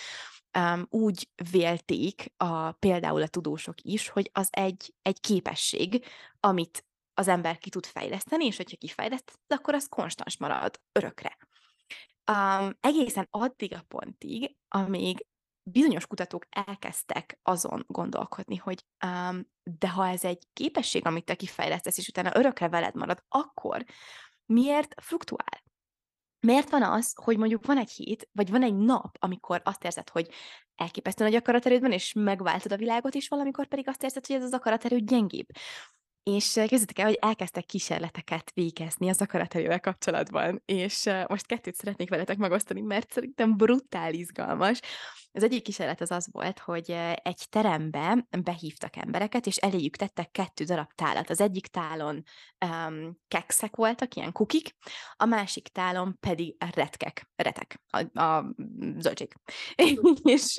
um, 0.57 0.85
úgy 0.89 1.29
vélték 1.51 2.33
a, 2.37 2.71
például 2.71 3.21
a 3.21 3.27
tudósok 3.27 3.81
is, 3.81 4.09
hogy 4.09 4.29
az 4.33 4.47
egy, 4.51 4.93
egy 5.01 5.19
képesség, 5.19 6.05
amit 6.39 6.85
az 7.21 7.27
ember 7.27 7.57
ki 7.57 7.69
tud 7.69 7.85
fejleszteni, 7.85 8.45
és 8.45 8.57
hogyha 8.57 8.77
kifejleszted, 8.77 9.35
akkor 9.47 9.73
az 9.73 9.87
konstans 9.87 10.37
marad 10.37 10.81
örökre. 10.91 11.37
Um, 12.31 12.77
egészen 12.79 13.27
addig 13.29 13.73
a 13.73 13.83
pontig, 13.87 14.55
amíg 14.67 15.25
bizonyos 15.63 16.07
kutatók 16.07 16.45
elkezdtek 16.49 17.39
azon 17.41 17.83
gondolkodni, 17.87 18.55
hogy 18.55 18.85
um, 19.05 19.47
de 19.63 19.89
ha 19.89 20.07
ez 20.07 20.23
egy 20.23 20.47
képesség, 20.53 21.05
amit 21.05 21.25
te 21.25 21.35
kifejlesztesz, 21.35 21.97
és 21.97 22.07
utána 22.07 22.37
örökre 22.37 22.69
veled 22.69 22.95
marad, 22.95 23.23
akkor 23.27 23.83
miért 24.45 25.01
fluktuál? 25.01 25.63
Miért 26.39 26.69
van 26.69 26.83
az, 26.83 27.13
hogy 27.23 27.37
mondjuk 27.37 27.65
van 27.65 27.77
egy 27.77 27.91
hét, 27.91 28.29
vagy 28.31 28.49
van 28.49 28.63
egy 28.63 28.75
nap, 28.75 29.17
amikor 29.19 29.61
azt 29.63 29.83
érzed, 29.83 30.09
hogy 30.09 30.29
elképesztő 30.75 31.23
nagy 31.23 31.35
akaraterőd 31.35 31.81
van, 31.81 31.91
és 31.91 32.13
megváltod 32.13 32.71
a 32.71 32.77
világot, 32.77 33.15
és 33.15 33.27
valamikor 33.27 33.67
pedig 33.67 33.87
azt 33.87 34.03
érzed, 34.03 34.25
hogy 34.25 34.35
ez 34.35 34.43
az 34.43 34.53
akaraterő 34.53 34.99
gyengébb. 34.99 35.47
És 36.23 36.51
képzeljétek 36.53 36.99
el, 36.99 37.05
hogy 37.05 37.17
elkezdtek 37.21 37.65
kísérleteket 37.65 38.51
végezni 38.53 39.09
az 39.09 39.21
akaraterővel 39.21 39.79
kapcsolatban, 39.79 40.61
és 40.65 41.09
most 41.27 41.45
kettőt 41.45 41.75
szeretnék 41.75 42.09
veletek 42.09 42.37
megosztani, 42.37 42.81
mert 42.81 43.11
szerintem 43.11 43.57
brutál 43.57 44.13
izgalmas. 44.13 44.79
Az 45.31 45.43
egyik 45.43 45.63
kísérlet 45.63 46.01
az 46.01 46.11
az 46.11 46.27
volt, 46.31 46.59
hogy 46.59 46.91
egy 47.15 47.45
terembe 47.49 48.27
behívtak 48.43 48.95
embereket, 48.95 49.45
és 49.45 49.55
eléjük 49.55 49.95
tettek 49.95 50.31
kettő 50.31 50.63
darab 50.63 50.91
tálat. 50.95 51.29
Az 51.29 51.41
egyik 51.41 51.67
tálon 51.67 52.23
um, 52.65 53.17
kekszek 53.27 53.75
voltak, 53.75 54.15
ilyen 54.15 54.31
kukik, 54.31 54.75
a 55.15 55.25
másik 55.25 55.67
tálon 55.67 56.17
pedig 56.19 56.55
retkek, 56.73 57.29
retek, 57.35 57.81
a, 57.89 58.21
a 58.21 58.55
zöldség. 58.97 59.33
és 60.23 60.55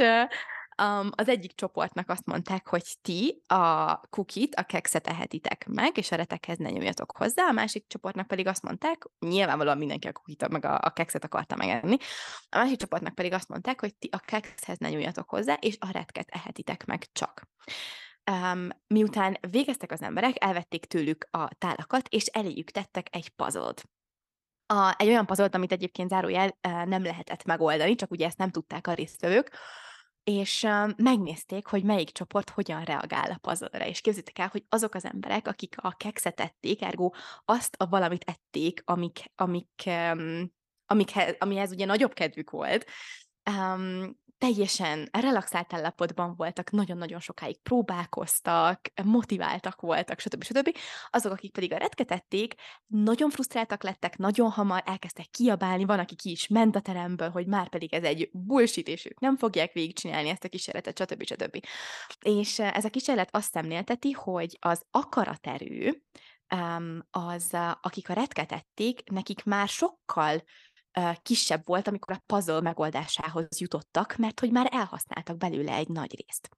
Um, 0.83 1.11
az 1.15 1.29
egyik 1.29 1.55
csoportnak 1.55 2.11
azt 2.11 2.27
mondták, 2.27 2.69
hogy 2.69 2.97
ti 3.03 3.43
a 3.47 3.97
kukit, 3.97 4.55
a 4.55 4.63
kekszet 4.63 5.07
ehetitek 5.07 5.67
meg, 5.67 5.99
és 5.99 6.11
a 6.11 6.17
retekhez 6.17 6.59
ne 6.59 6.71
nyomjatok 6.71 7.17
hozzá, 7.17 7.47
a 7.49 7.53
másik 7.53 7.87
csoportnak 7.87 8.27
pedig 8.27 8.47
azt 8.47 8.63
mondták, 8.63 9.09
nyilvánvalóan 9.19 9.79
mindenki 9.79 10.09
a 10.09 10.13
kukit, 10.13 10.49
meg 10.49 10.65
a, 10.65 10.79
a 10.83 10.91
kekszet 10.91 11.25
akarta 11.25 11.57
megenni, 11.57 11.97
a 12.49 12.59
másik 12.59 12.79
csoportnak 12.79 13.15
pedig 13.15 13.33
azt 13.33 13.49
mondták, 13.49 13.81
hogy 13.81 13.95
ti 13.95 14.09
a 14.13 14.19
kekszhez 14.19 14.79
ne 14.79 14.89
nyúljatok 14.89 15.31
hozzá, 15.31 15.55
és 15.55 15.77
a 15.81 15.91
retket 15.91 16.29
ehetitek 16.31 16.85
meg 16.85 17.07
csak. 17.13 17.49
Um, 18.31 18.69
miután 18.87 19.39
végeztek 19.51 19.93
az 19.93 20.03
emberek, 20.03 20.45
elvették 20.45 20.85
tőlük 20.85 21.29
a 21.31 21.49
tálakat, 21.59 22.09
és 22.09 22.27
eléjük 22.27 22.71
tettek 22.71 23.07
egy 23.11 23.29
puzzle 23.29 23.73
a, 24.67 24.95
egy 24.99 25.09
olyan 25.09 25.27
puzzle 25.27 25.49
amit 25.53 25.73
egyébként 25.73 26.09
zárójel 26.09 26.59
nem 26.85 27.03
lehetett 27.03 27.45
megoldani, 27.45 27.95
csak 27.95 28.11
ugye 28.11 28.27
ezt 28.27 28.39
nem 28.39 28.51
tudták 28.51 28.87
a 28.87 28.93
résztvevők, 28.93 29.51
és 30.25 30.67
megnézték, 30.97 31.67
hogy 31.67 31.85
melyik 31.85 32.11
csoport 32.11 32.51
hogyan 32.51 32.85
reagál 32.85 33.31
a 33.31 33.39
puzzle 33.49 33.89
és 33.89 34.01
képzeljétek 34.01 34.39
el, 34.39 34.49
hogy 34.53 34.65
azok 34.69 34.95
az 34.95 35.05
emberek, 35.05 35.49
akik 35.49 35.75
a 35.79 35.91
kekszet 35.91 36.41
ették, 36.41 36.83
ergo 36.83 37.11
azt 37.45 37.75
a 37.79 37.87
valamit 37.87 38.25
ették, 38.27 38.83
amik, 38.85 39.31
amik, 39.35 39.91
amikhez, 40.87 41.37
amihez 41.39 41.73
ugye 41.73 41.85
nagyobb 41.85 42.13
kedvük 42.13 42.51
volt, 42.51 42.87
um, 43.51 44.21
teljesen 44.43 45.09
relaxált 45.13 45.73
állapotban 45.73 46.35
voltak, 46.37 46.71
nagyon-nagyon 46.71 47.21
sokáig 47.21 47.61
próbálkoztak, 47.61 48.81
motiváltak 49.05 49.81
voltak, 49.81 50.19
stb. 50.19 50.43
stb. 50.43 50.77
Azok, 51.11 51.33
akik 51.33 51.53
pedig 51.53 51.73
a 51.73 51.77
retketették, 51.77 52.55
nagyon 52.87 53.31
frusztráltak 53.31 53.83
lettek, 53.83 54.17
nagyon 54.17 54.51
hamar 54.51 54.83
elkezdtek 54.87 55.27
kiabálni, 55.31 55.85
van, 55.85 55.99
aki 55.99 56.15
ki 56.15 56.31
is 56.31 56.49
ment 56.49 56.77
a 56.77 56.81
teremből, 56.81 57.31
hogy 57.31 57.47
már 57.47 57.69
pedig 57.69 57.95
ez 57.95 58.03
egy 58.03 58.31
bullshit, 58.33 58.89
és 58.89 59.05
ők 59.05 59.21
nem 59.21 59.37
fogják 59.37 59.73
végigcsinálni 59.73 60.29
ezt 60.29 60.45
a 60.45 60.49
kísérletet, 60.49 60.99
stb. 60.99 61.25
stb. 61.25 61.65
És 62.21 62.59
eh, 62.59 62.77
ez 62.77 62.85
a 62.85 62.91
kísérlet 62.91 63.35
azt 63.35 63.53
szemlélteti, 63.53 64.11
hogy 64.11 64.57
az 64.61 64.83
akaraterő, 64.91 66.03
az, 67.11 67.57
akik 67.81 68.09
a 68.09 68.13
retketették, 68.13 69.11
nekik 69.11 69.45
már 69.45 69.69
sokkal 69.69 70.43
kisebb 71.23 71.63
volt, 71.65 71.89
amikor 71.89 72.17
a 72.17 72.23
puzzle 72.27 72.61
megoldásához 72.61 73.61
jutottak, 73.61 74.17
mert 74.17 74.41
hogy 74.41 74.51
már 74.51 74.69
elhasználtak 74.71 75.37
belőle 75.37 75.75
egy 75.75 75.89
nagy 75.89 76.25
részt. 76.27 76.49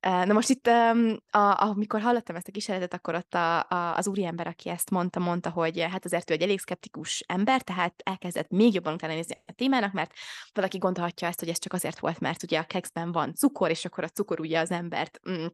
Na 0.00 0.32
most 0.32 0.48
itt, 0.48 0.66
a, 0.66 1.60
amikor 1.60 2.00
hallottam 2.00 2.36
ezt 2.36 2.48
a 2.48 2.52
kísérletet, 2.52 2.94
akkor 2.94 3.14
ott 3.14 3.34
a, 3.34 3.58
a, 3.60 3.96
az 3.96 4.08
úriember, 4.08 4.46
aki 4.46 4.68
ezt 4.68 4.90
mondta, 4.90 5.20
mondta, 5.20 5.50
hogy 5.50 5.80
hát 5.80 6.04
azért 6.04 6.30
ő 6.30 6.34
egy 6.34 6.42
elég 6.42 6.60
szkeptikus 6.60 7.24
ember, 7.26 7.62
tehát 7.62 7.94
elkezdett 8.04 8.50
még 8.50 8.74
jobban 8.74 8.94
utána 8.94 9.14
nézni 9.14 9.42
a 9.46 9.52
témának, 9.52 9.92
mert 9.92 10.12
valaki 10.52 10.78
gondolhatja 10.78 11.28
ezt, 11.28 11.38
hogy 11.40 11.48
ez 11.48 11.58
csak 11.58 11.72
azért 11.72 11.98
volt, 11.98 12.18
mert 12.18 12.42
ugye 12.42 12.58
a 12.58 12.64
kekszben 12.64 13.12
van 13.12 13.34
cukor, 13.34 13.70
és 13.70 13.84
akkor 13.84 14.04
a 14.04 14.08
cukor 14.08 14.40
ugye 14.40 14.58
az 14.58 14.70
embert 14.70 15.20
mm, 15.30 15.46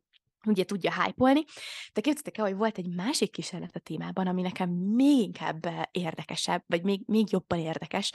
ugye 0.46 0.64
tudja 0.64 1.02
hype-olni. 1.02 1.44
De 1.92 2.00
képzeljétek 2.00 2.38
el, 2.38 2.44
hogy 2.44 2.56
volt 2.56 2.78
egy 2.78 2.94
másik 2.94 3.30
kísérlet 3.30 3.76
a 3.76 3.80
témában, 3.80 4.26
ami 4.26 4.42
nekem 4.42 4.70
még 4.70 5.18
inkább 5.18 5.64
eh, 5.64 5.82
érdekesebb, 5.90 6.64
vagy 6.66 6.82
még, 6.82 7.00
még 7.06 7.26
jobban 7.30 7.58
érdekes, 7.58 8.12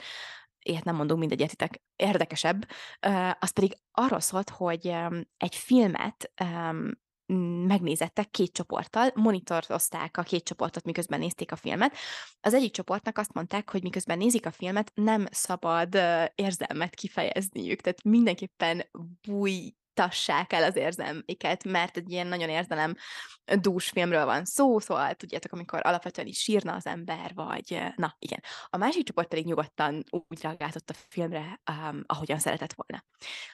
ilyet 0.62 0.84
nem 0.84 0.96
mondunk 0.96 1.20
mindegyetitek, 1.20 1.82
érdekesebb, 1.96 2.68
az 3.38 3.50
pedig 3.50 3.76
arról 3.92 4.20
szólt, 4.20 4.50
hogy 4.50 4.94
egy 5.36 5.54
filmet 5.54 6.32
megnézettek 7.66 8.30
két 8.30 8.52
csoporttal, 8.52 9.10
monitorozták 9.14 10.16
a 10.16 10.22
két 10.22 10.44
csoportot, 10.44 10.84
miközben 10.84 11.18
nézték 11.18 11.52
a 11.52 11.56
filmet. 11.56 11.96
Az 12.40 12.54
egyik 12.54 12.72
csoportnak 12.72 13.18
azt 13.18 13.32
mondták, 13.32 13.70
hogy 13.70 13.82
miközben 13.82 14.18
nézik 14.18 14.46
a 14.46 14.50
filmet, 14.50 14.92
nem 14.94 15.26
szabad 15.30 15.98
érzelmet 16.34 16.94
kifejezniük, 16.94 17.80
tehát 17.80 18.02
mindenképpen 18.02 18.90
búj 19.28 19.74
tassák 19.98 20.52
el 20.52 20.64
az 20.64 20.76
érzelmiket, 20.76 21.64
mert 21.64 21.96
egy 21.96 22.10
ilyen 22.10 22.26
nagyon 22.26 22.48
érzelem 22.48 22.94
dús 23.60 23.88
filmről 23.88 24.24
van 24.24 24.44
szó, 24.44 24.78
szóval 24.78 25.14
tudjátok, 25.14 25.52
amikor 25.52 25.80
alapvetően 25.82 26.26
is 26.26 26.38
sírna 26.38 26.74
az 26.74 26.86
ember, 26.86 27.32
vagy 27.34 27.82
na, 27.96 28.16
igen. 28.18 28.42
A 28.66 28.76
másik 28.76 29.04
csoport 29.04 29.28
pedig 29.28 29.44
nyugodtan 29.44 30.04
úgy 30.10 30.42
reagáltott 30.42 30.90
a 30.90 30.94
filmre, 31.08 31.60
um, 31.70 32.02
ahogyan 32.06 32.38
szeretett 32.38 32.74
volna. 32.74 33.04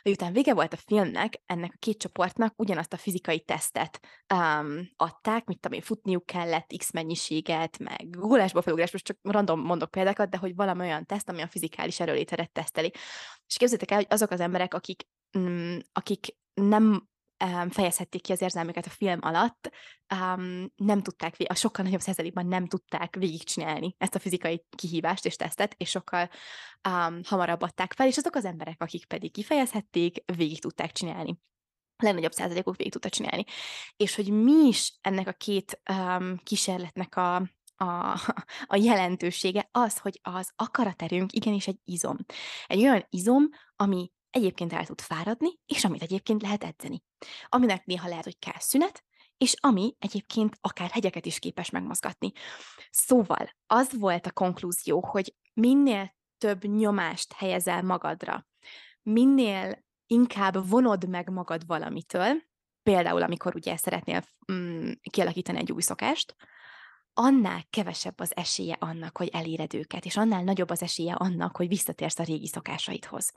Miután 0.02 0.33
vége 0.33 0.54
volt 0.54 0.72
a 0.72 0.76
filmnek, 0.87 1.42
ennek 1.46 1.72
a 1.74 1.78
két 1.78 1.98
csoportnak 1.98 2.54
ugyanazt 2.57 2.92
a 2.92 2.96
fizikai 2.96 3.40
tesztet 3.40 4.00
um, 4.35 4.90
adták, 4.96 5.44
mit 5.44 5.61
tudom 5.61 5.80
futniuk 5.80 6.26
kellett 6.26 6.74
x 6.76 6.92
mennyiséget, 6.92 7.78
meg 7.78 8.11
gólásból 8.11 8.62
felugrás, 8.62 8.92
most 8.92 9.04
csak 9.04 9.18
random 9.22 9.61
mondok 9.61 9.90
példákat, 9.90 10.30
de 10.30 10.37
hogy 10.37 10.54
valami 10.54 10.80
olyan 10.80 11.07
teszt, 11.07 11.28
ami 11.28 11.42
a 11.42 11.48
fizikális 11.48 12.00
erőléteret 12.00 12.52
teszteli. 12.52 12.92
És 13.46 13.57
képzeljétek 13.57 13.90
el, 13.90 13.96
hogy 13.96 14.07
azok 14.09 14.30
az 14.30 14.40
emberek, 14.40 14.74
akik 14.74 15.07
akik 15.92 16.37
nem 16.55 17.09
fejezhették 17.70 18.23
ki 18.23 18.33
az 18.33 18.42
érzelmüket 18.42 18.87
a 18.87 18.90
film 18.90 19.18
alatt, 19.23 19.70
um, 20.14 20.73
nem 20.77 21.03
tudták, 21.03 21.35
a 21.44 21.55
sokkal 21.55 21.85
nagyobb 21.85 22.01
százalékban 22.01 22.47
nem 22.47 22.66
tudták 22.66 23.16
végigcsinálni 23.16 23.94
ezt 23.99 24.14
a 24.14 24.18
fizikai 24.18 24.64
kihívást 24.77 25.27
és 25.27 25.37
tesztet, 25.37 25.75
és 25.77 25.90
sokkal 25.90 26.31
um, 26.88 27.20
hamarabb 27.25 27.62
adták 27.62 27.92
fel, 27.92 28.07
és 28.07 28.16
azok 28.16 28.35
az 28.35 28.44
emberek, 28.44 28.83
akik 28.83 29.07
pedig 29.07 29.33
kifejezhették, 29.33 30.23
végig 30.37 30.61
tudták 30.61 30.92
csinálni 30.92 31.38
a 31.97 32.05
legnagyobb 32.05 32.33
százalékuk 32.33 32.77
végig 32.77 32.92
tudta 32.92 33.09
csinálni. 33.09 33.44
És 33.97 34.14
hogy 34.14 34.31
mi 34.31 34.66
is 34.66 34.99
ennek 35.01 35.29
a 35.29 35.33
két 35.33 35.81
um, 35.90 36.37
kísérletnek 36.42 37.16
a, 37.16 37.35
a, 37.77 38.20
a 38.66 38.77
jelentősége 38.77 39.68
az, 39.73 39.99
hogy 39.99 40.20
az 40.23 40.51
akaraterőnk 40.57 41.33
igenis 41.33 41.66
egy 41.66 41.79
izom. 41.85 42.16
Egy 42.66 42.83
olyan 42.83 43.07
izom, 43.11 43.49
ami 43.77 44.12
egyébként 44.35 44.73
el 44.73 44.87
tud 44.87 45.01
fáradni, 45.01 45.49
és 45.66 45.85
amit 45.85 46.03
egyébként 46.03 46.42
lehet 46.42 46.64
edzeni. 46.64 47.03
Aminek 47.49 47.85
néha 47.85 48.09
lehet, 48.09 48.25
hogy 48.25 48.38
kell 48.38 48.59
szünet, 48.59 49.05
és 49.37 49.55
ami 49.61 49.94
egyébként 49.99 50.57
akár 50.61 50.90
hegyeket 50.90 51.27
is 51.27 51.38
képes 51.38 51.70
megmozgatni. 51.70 52.33
Szóval 52.90 53.51
az 53.66 53.99
volt 53.99 54.27
a 54.27 54.33
konklúzió, 54.33 55.01
hogy 55.01 55.35
minél 55.53 56.14
több 56.38 56.64
nyomást 56.64 57.33
helyezel 57.33 57.83
magadra, 57.83 58.47
minél 59.03 59.85
inkább 60.07 60.68
vonod 60.68 61.09
meg 61.09 61.31
magad 61.31 61.66
valamitől, 61.66 62.42
például 62.83 63.23
amikor 63.23 63.55
ugye 63.55 63.77
szeretnél 63.77 64.25
mm, 64.53 64.90
kialakítani 65.11 65.59
egy 65.59 65.73
új 65.73 65.83
szokást, 65.83 66.37
annál 67.12 67.64
kevesebb 67.70 68.20
az 68.20 68.37
esélye 68.37 68.77
annak, 68.79 69.16
hogy 69.16 69.29
eléred 69.29 69.75
őket, 69.75 70.05
és 70.05 70.16
annál 70.16 70.42
nagyobb 70.42 70.70
az 70.70 70.83
esélye 70.83 71.14
annak, 71.14 71.57
hogy 71.57 71.68
visszatérsz 71.68 72.18
a 72.18 72.23
régi 72.25 72.47
szokásaidhoz. 72.47 73.33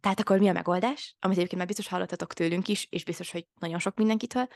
Tehát 0.00 0.20
akkor 0.20 0.38
mi 0.38 0.48
a 0.48 0.52
megoldás? 0.52 1.16
Amit 1.20 1.36
egyébként 1.36 1.58
már 1.58 1.66
biztos 1.66 1.88
hallottatok 1.88 2.32
tőlünk 2.32 2.68
is, 2.68 2.86
és 2.90 3.04
biztos, 3.04 3.30
hogy 3.30 3.46
nagyon 3.58 3.78
sok 3.78 3.96
mindenkitől, 3.96 4.48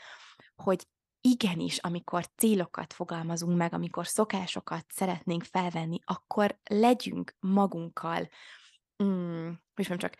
hogy 0.56 0.86
igenis, 1.20 1.78
amikor 1.78 2.26
célokat 2.36 2.92
fogalmazunk 2.92 3.56
meg, 3.56 3.74
amikor 3.74 4.06
szokásokat 4.06 4.84
szeretnénk 4.88 5.42
felvenni, 5.42 5.98
akkor 6.04 6.58
legyünk 6.64 7.34
magunkkal, 7.40 8.28
mm, 9.02 9.46
hogy 9.74 9.88
mondjam 9.88 9.98
csak, 9.98 10.16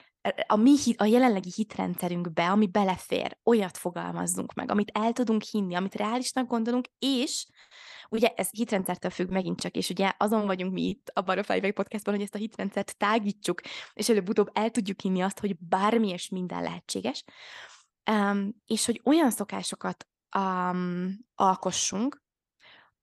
a, 0.47 0.57
mi, 0.57 0.77
a 0.97 1.05
jelenlegi 1.05 1.51
hitrendszerünkbe, 1.55 2.51
ami 2.51 2.67
belefér, 2.67 3.39
olyat 3.45 3.77
fogalmazzunk 3.77 4.55
meg, 4.55 4.71
amit 4.71 4.91
el 4.95 5.13
tudunk 5.13 5.43
hinni, 5.43 5.75
amit 5.75 5.95
reálisnak 5.95 6.47
gondolunk, 6.47 6.87
és 6.99 7.47
ugye 8.09 8.29
ez 8.29 8.49
hitrendszertől 8.51 9.11
függ 9.11 9.31
megint 9.31 9.61
csak, 9.61 9.77
és 9.77 9.89
ugye 9.89 10.13
azon 10.17 10.47
vagyunk 10.47 10.73
mi 10.73 10.83
itt 10.83 11.11
a 11.15 11.21
Barofájveg 11.21 11.73
podcastban, 11.73 12.15
hogy 12.15 12.23
ezt 12.23 12.35
a 12.35 12.39
hitrendszert 12.39 12.97
tágítsuk, 12.97 13.61
és 13.93 14.09
előbb-utóbb 14.09 14.51
el 14.53 14.71
tudjuk 14.71 15.01
hinni 15.01 15.21
azt, 15.21 15.41
hogy 15.41 15.59
bármi 15.59 16.09
és 16.09 16.29
minden 16.29 16.63
lehetséges, 16.63 17.25
um, 18.11 18.63
és 18.67 18.87
hogy 18.87 19.01
olyan 19.05 19.31
szokásokat 19.31 20.07
um, 20.39 21.19
alkossunk, 21.35 22.24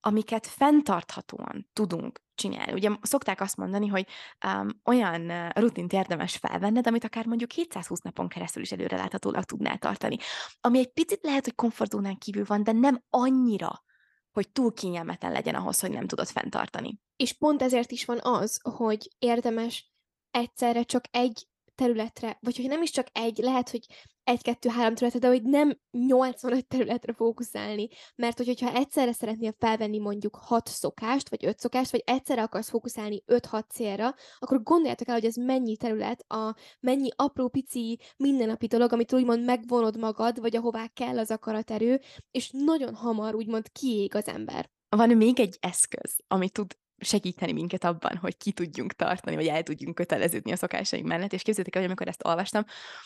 amiket 0.02 0.48
fenntarthatóan 0.48 1.70
tudunk 1.74 2.22
csinálni. 2.36 2.74
Ugye 2.74 2.90
szokták 3.02 3.42
azt 3.42 3.58
mondani, 3.58 3.88
hogy 3.88 4.08
um, 4.46 4.68
olyan 4.84 5.50
rutint 5.50 5.94
érdemes 5.94 6.38
felvenned, 6.38 6.88
amit 6.88 7.04
akár 7.04 7.26
mondjuk 7.26 7.52
720 7.52 8.00
napon 8.00 8.28
keresztül 8.28 8.62
is 8.62 8.72
előreláthatólag 8.72 9.44
tudnál 9.44 9.78
tartani. 9.78 10.18
Ami 10.62 10.80
egy 10.80 10.92
picit 10.92 11.24
lehet, 11.24 11.44
hogy 11.44 11.56
komfortzónán 11.56 12.18
kívül 12.18 12.46
van, 12.46 12.64
de 12.64 12.72
nem 12.72 13.04
annyira, 13.10 13.84
hogy 14.32 14.50
túl 14.52 14.74
kényelmetlen 14.74 15.32
legyen 15.32 15.56
ahhoz, 15.56 15.80
hogy 15.80 15.92
nem 15.92 16.08
tudod 16.08 16.28
fenntartani. 16.28 17.00
És 17.16 17.34
pont 17.34 17.62
ezért 17.62 17.92
is 17.92 18.06
van 18.06 18.20
az, 18.22 18.60
hogy 18.62 19.10
érdemes 19.20 19.92
egyszerre 20.32 20.84
csak 20.84 21.04
egy 21.12 21.48
területre, 21.76 22.38
vagy 22.40 22.56
hogy 22.56 22.68
nem 22.68 22.82
is 22.82 22.92
csak 22.92 23.08
egy, 23.12 23.38
lehet, 23.38 23.70
hogy 23.70 23.86
egy-kettő-három 24.24 24.94
területre, 24.94 25.20
de 25.20 25.28
hogy 25.28 25.44
nem 25.44 25.80
85 25.92 26.68
területre 26.68 27.14
fókuszálni. 27.14 27.88
Mert 28.16 28.38
hogy, 28.38 28.48
hogyha 28.48 28.74
egyszerre 28.74 29.14
szeretnél 29.14 29.56
felvenni 29.60 30.00
mondjuk 30.00 30.36
6 30.36 30.68
szokást, 30.68 31.30
vagy 31.30 31.46
5 31.46 31.60
szokást, 31.60 31.92
vagy 31.92 32.04
egyszerre 32.06 32.42
akarsz 32.42 32.70
fókuszálni 32.70 33.24
5-6 33.28 33.62
célra, 33.70 34.16
akkor 34.40 34.64
gondoljátok 34.64 35.08
el, 35.08 35.14
hogy 35.14 35.26
ez 35.26 35.36
mennyi 35.36 35.78
terület, 35.78 36.26
a 36.28 36.56
mennyi 36.80 37.10
apró, 37.16 37.48
pici, 37.48 38.00
mindennapi 38.18 38.68
dolog, 38.68 38.94
amit 38.94 39.14
úgymond 39.14 39.46
megvonod 39.46 39.98
magad, 39.98 40.40
vagy 40.40 40.56
ahová 40.56 40.88
kell 40.88 41.18
az 41.18 41.32
akaraterő, 41.32 42.00
és 42.32 42.50
nagyon 42.52 42.96
hamar 42.96 43.36
úgymond 43.36 43.72
kiég 43.72 44.16
az 44.16 44.28
ember. 44.28 44.70
Van 44.90 45.10
még 45.10 45.40
egy 45.40 45.58
eszköz, 45.60 46.16
ami 46.28 46.50
tud 46.50 46.76
segíteni 47.02 47.52
minket 47.52 47.84
abban, 47.84 48.18
hogy 48.18 48.38
ki 48.38 48.52
tudjunk 48.52 48.94
tartani, 48.94 49.36
vagy 49.36 49.48
el 49.48 49.64
tudjunk 49.64 49.96
köteleződni 49.96 50.52
a 50.52 50.56
szokásaink 50.56 51.08
mellett. 51.08 51.34
És 51.34 51.42
képzeljétek 51.42 51.76
el, 51.76 51.82
hogy 51.82 51.90
amikor 51.90 52.08
ezt 52.08 52.26
olvastam, 52.26 52.66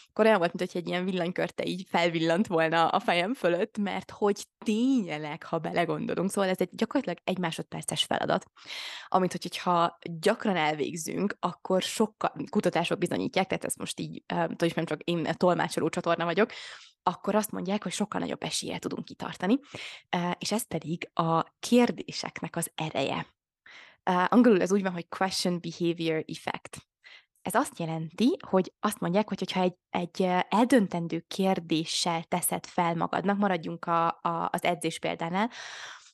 akkor 0.10 0.26
olyan 0.26 0.38
volt, 0.38 0.54
mint 0.54 0.76
egy 0.76 0.88
ilyen 0.88 1.06
villanykörte 1.06 1.66
így 1.66 1.88
felvillant 1.90 2.48
volna 2.48 2.88
a 2.88 3.00
fejem 3.00 3.34
fölött, 3.34 3.78
mert 3.78 4.12
hogy 4.12 4.46
tényleg, 4.66 5.44
ha 5.44 5.58
belegondolunk, 5.58 6.32
szóval 6.32 6.50
ez 6.50 6.60
egy 6.60 6.70
gyakorlatilag 6.72 7.18
egy 7.24 7.38
másodperces 7.38 8.04
feladat, 8.04 8.46
amit 9.08 9.32
hogyha 9.32 9.98
gyakran 10.02 10.56
elvégzünk, 10.56 11.38
akkor 11.40 11.82
sokkal, 11.82 12.32
kutatások 12.50 12.98
bizonyítják, 12.98 13.48
tehát 13.48 13.66
ezt 13.66 13.78
most 13.78 14.00
így, 14.00 14.24
tudom 14.28 14.70
nem 14.76 14.86
csak 14.86 15.02
én 15.02 15.28
tolmácsoló 15.38 15.90
csatorna 15.90 16.26
vagyok, 16.26 16.52
akkor 17.04 17.36
azt 17.36 17.52
mondják, 17.52 17.84
hogy 17.84 17.92
sokkal 17.92 18.20
nagyobb 18.20 18.44
eséllyel 18.44 18.80
tudunk 18.80 19.06
kitartani, 19.06 19.60
és 20.38 20.52
ez 20.52 20.68
pedig 20.68 21.10
a 21.14 21.44
kérdéseknek 21.60 22.56
az 22.56 22.72
ereje. 22.76 23.28
Angolul 24.06 24.62
ez 24.62 24.72
úgy 24.72 24.82
van, 24.82 24.92
hogy 24.92 25.08
question 25.08 25.60
behavior 25.60 26.24
effect. 26.28 26.78
Ez 27.42 27.54
azt 27.54 27.80
jelenti, 27.80 28.38
hogy 28.48 28.74
azt 28.80 29.00
mondják, 29.00 29.28
hogy 29.28 29.52
ha 29.52 29.62
egy, 29.62 29.76
egy 29.90 30.22
eldöntendő 30.50 31.20
kérdéssel 31.28 32.24
teszed 32.24 32.66
fel 32.66 32.96
magadnak, 32.96 33.38
maradjunk 33.38 33.86
a, 33.86 34.08
a, 34.08 34.50
az 34.52 34.64
edzés 34.64 35.00
példánál, 35.00 35.50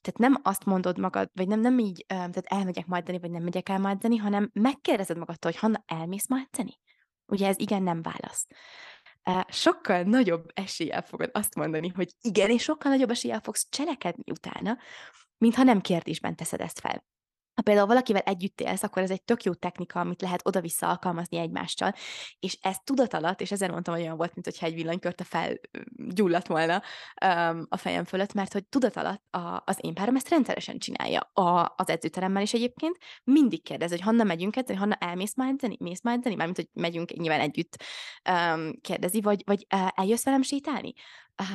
tehát 0.02 0.18
nem 0.18 0.40
azt 0.44 0.66
mondod 0.66 0.98
magad, 0.98 1.30
vagy 1.34 1.48
nem, 1.48 1.60
nem 1.60 1.80
így, 1.80 2.06
tehát 2.08 2.46
elmegyek 2.46 2.86
ma 2.86 2.96
edzeni, 2.96 3.20
vagy 3.20 3.32
nem 3.32 3.44
megyek 3.44 3.70
el 3.70 3.80
ma 3.80 3.90
edzeni, 3.90 4.18
hanem 4.18 4.50
megkérdezed 4.54 5.18
magadtól, 5.18 5.52
hogy 5.52 5.60
Hanna, 5.60 5.84
elmész 5.86 6.28
ma 6.28 6.38
edzeni? 6.38 6.80
Ugye 7.26 7.48
ez 7.48 7.60
igen, 7.60 7.84
nem 7.84 8.02
válasz. 8.02 8.48
Sokkal 9.48 10.04
nagyobb 10.04 10.52
eséllyel 10.54 11.02
fogod 11.02 11.30
azt 11.34 11.56
mondani, 11.56 11.88
hogy 11.88 12.14
igen, 12.22 12.50
és 12.50 12.64
sokkal 12.64 12.92
nagyobb 12.92 13.10
eséllyel 13.10 13.40
fogsz 13.40 13.68
cselekedni 13.70 14.32
utána, 14.32 14.78
mintha 15.38 15.64
nem 15.64 15.82
kérdésben 15.82 16.36
teszed 16.36 16.62
ezt 16.62 16.80
fel 16.80 17.06
ha 17.56 17.62
például 17.62 17.88
valakivel 17.88 18.22
együtt 18.22 18.62
élsz, 18.62 18.84
akkor 18.84 19.02
ez 19.02 19.12
egy 19.12 19.24
tök 19.24 19.44
jó 19.44 19.54
technika, 19.54 20.00
amit 20.00 20.22
lehet 20.22 20.48
oda-vissza 20.48 20.90
alkalmazni 20.90 21.38
egymással, 21.38 21.94
és 22.40 22.58
ez 22.62 22.76
tudat 22.84 23.14
alatt, 23.14 23.42
és 23.42 23.52
ezért 23.52 23.72
mondtam, 23.72 23.94
hogy 23.94 24.04
olyan 24.04 24.18
volt, 24.18 24.34
mint 24.34 24.46
hogyha 24.46 24.66
egy 24.66 24.74
villanykörte 24.74 25.24
felgyulladt 25.24 26.48
volna 26.48 26.82
um, 27.26 27.66
a 27.70 27.78
fejem 27.78 28.04
fölött, 28.04 28.34
mert 28.34 28.54
hogy 28.54 28.66
tudat 28.66 28.96
alatt 28.96 29.24
a, 29.30 29.64
az 29.66 29.78
én 29.82 29.94
párom 29.94 30.16
ezt 30.16 30.30
rendszeresen 30.30 30.78
csinálja 30.78 31.20
a, 31.20 31.74
az 31.78 31.90
edzőteremmel 31.90 32.42
is 32.42 32.54
egyébként, 32.54 32.98
mindig 33.24 33.64
kérdez, 33.64 33.90
hogy 33.90 34.02
Hanna 34.02 34.24
megyünk 34.24 34.56
edzeni, 34.56 34.80
Hanna 34.80 34.96
elmész 34.96 35.36
már 35.36 35.50
edzeni, 35.50 35.78
mész 35.80 36.02
már 36.02 36.16
edzeni, 36.16 36.36
mármint, 36.36 36.58
hogy 36.58 36.70
megyünk 36.74 37.12
nyilván 37.12 37.40
együtt 37.40 37.84
um, 38.30 38.72
kérdezi, 38.82 39.22
vagy, 39.22 39.42
vagy 39.46 39.66
uh, 39.76 39.88
eljössz 39.96 40.24
velem 40.24 40.42
sétálni? 40.42 40.94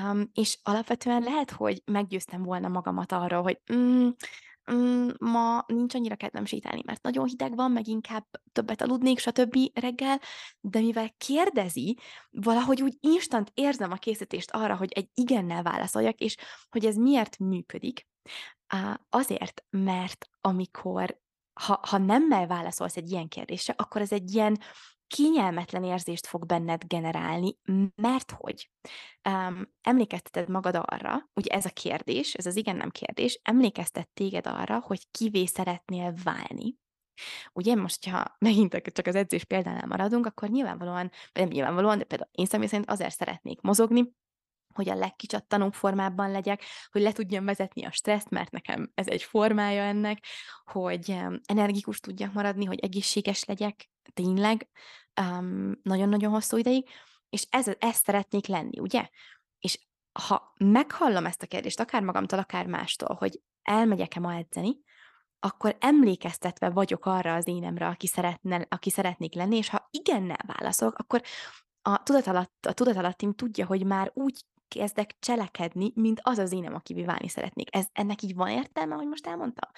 Um, 0.04 0.30
és 0.32 0.58
alapvetően 0.62 1.22
lehet, 1.22 1.50
hogy 1.50 1.82
meggyőztem 1.84 2.42
volna 2.42 2.68
magamat 2.68 3.12
arról, 3.12 3.42
hogy 3.42 3.58
mm, 3.72 4.08
mm, 4.72 5.08
ma 5.18 5.64
nincs 5.66 5.94
annyira 5.94 6.16
kedvem 6.16 6.44
sétálni, 6.44 6.82
mert 6.84 7.02
nagyon 7.02 7.26
hideg 7.26 7.56
van, 7.56 7.70
meg 7.70 7.86
inkább 7.86 8.26
többet 8.52 8.82
aludnék, 8.82 9.18
stb. 9.18 9.56
reggel, 9.74 10.20
de 10.60 10.80
mivel 10.80 11.10
kérdezi, 11.16 11.98
valahogy 12.30 12.82
úgy 12.82 12.96
instant 13.00 13.50
érzem 13.54 13.92
a 13.92 13.96
készítést 13.96 14.50
arra, 14.50 14.76
hogy 14.76 14.92
egy 14.92 15.08
igennel 15.14 15.62
válaszoljak, 15.62 16.18
és 16.18 16.36
hogy 16.68 16.86
ez 16.86 16.96
miért 16.96 17.38
működik. 17.38 18.06
Azért, 19.08 19.64
mert 19.70 20.28
amikor 20.40 21.20
ha, 21.60 21.80
ha 21.88 21.98
nemmel 21.98 22.46
válaszolsz 22.46 22.96
egy 22.96 23.10
ilyen 23.10 23.28
kérdésre, 23.28 23.74
akkor 23.76 24.00
ez 24.00 24.12
egy 24.12 24.34
ilyen 24.34 24.58
kényelmetlen 25.06 25.84
érzést 25.84 26.26
fog 26.26 26.46
benned 26.46 26.84
generálni, 26.86 27.56
mert 27.94 28.30
hogy 28.30 28.70
um, 29.28 29.72
emlékezteted 29.80 30.48
magad 30.48 30.74
arra, 30.74 31.30
ugye 31.34 31.54
ez 31.54 31.64
a 31.64 31.70
kérdés, 31.70 32.34
ez 32.34 32.46
az 32.46 32.56
igen-nem 32.56 32.90
kérdés, 32.90 33.40
emlékeztet 33.42 34.08
téged 34.14 34.46
arra, 34.46 34.80
hogy 34.80 35.10
kivé 35.10 35.46
szeretnél 35.46 36.14
válni. 36.24 36.76
Ugye 37.52 37.74
most, 37.74 38.08
ha 38.08 38.36
megint 38.38 38.82
csak 38.92 39.06
az 39.06 39.14
edzés 39.14 39.44
példánál 39.44 39.86
maradunk, 39.86 40.26
akkor 40.26 40.48
nyilvánvalóan, 40.48 41.10
vagy 41.32 41.42
nem 41.42 41.48
nyilvánvalóan, 41.48 41.98
de 41.98 42.04
például 42.04 42.30
én 42.32 42.46
személy 42.46 42.66
szerint 42.66 42.90
azért 42.90 43.16
szeretnék 43.16 43.60
mozogni, 43.60 44.14
hogy 44.76 44.88
a 44.88 44.94
legkicsattanóbb 44.94 45.74
formában 45.74 46.30
legyek, 46.30 46.62
hogy 46.90 47.02
le 47.02 47.12
tudjam 47.12 47.44
vezetni 47.44 47.84
a 47.84 47.90
stresszt, 47.90 48.30
mert 48.30 48.50
nekem 48.50 48.90
ez 48.94 49.06
egy 49.06 49.22
formája 49.22 49.82
ennek, 49.82 50.24
hogy 50.64 51.18
energikus 51.44 52.00
tudjak 52.00 52.32
maradni, 52.32 52.64
hogy 52.64 52.78
egészséges 52.80 53.44
legyek, 53.44 53.90
tényleg, 54.14 54.68
um, 55.20 55.80
nagyon-nagyon 55.82 56.30
hosszú 56.30 56.56
ideig, 56.56 56.88
és 57.28 57.46
ez, 57.50 57.66
ezt 57.78 58.04
szeretnék 58.04 58.46
lenni, 58.46 58.78
ugye? 58.78 59.08
És 59.58 59.78
ha 60.12 60.52
meghallom 60.56 61.26
ezt 61.26 61.42
a 61.42 61.46
kérdést, 61.46 61.80
akár 61.80 62.02
magamtól, 62.02 62.38
akár 62.38 62.66
mástól, 62.66 63.16
hogy 63.18 63.40
elmegyek-e 63.62 64.20
ma 64.20 64.34
edzeni, 64.34 64.76
akkor 65.40 65.76
emlékeztetve 65.80 66.70
vagyok 66.70 67.06
arra 67.06 67.34
az 67.34 67.48
énemre, 67.48 67.86
aki, 67.86 68.06
szeretne, 68.06 68.66
aki 68.68 68.90
szeretnék 68.90 69.34
lenni, 69.34 69.56
és 69.56 69.68
ha 69.68 69.88
igennel 69.90 70.44
válaszolok, 70.46 70.98
akkor 70.98 71.22
a 71.82 72.02
tudatalatt, 72.02 72.66
a 72.66 72.72
tudatalattim 72.72 73.34
tudja, 73.34 73.66
hogy 73.66 73.84
már 73.84 74.10
úgy 74.14 74.44
kezdek 74.68 75.16
cselekedni, 75.18 75.92
mint 75.94 76.20
az 76.22 76.38
az 76.38 76.52
énem, 76.52 76.74
aki 76.74 77.04
válni 77.04 77.28
szeretnék. 77.28 77.74
Ez, 77.76 77.86
ennek 77.92 78.22
így 78.22 78.34
van 78.34 78.48
értelme, 78.48 78.94
hogy 78.94 79.06
most 79.06 79.26
elmondtam? 79.26 79.70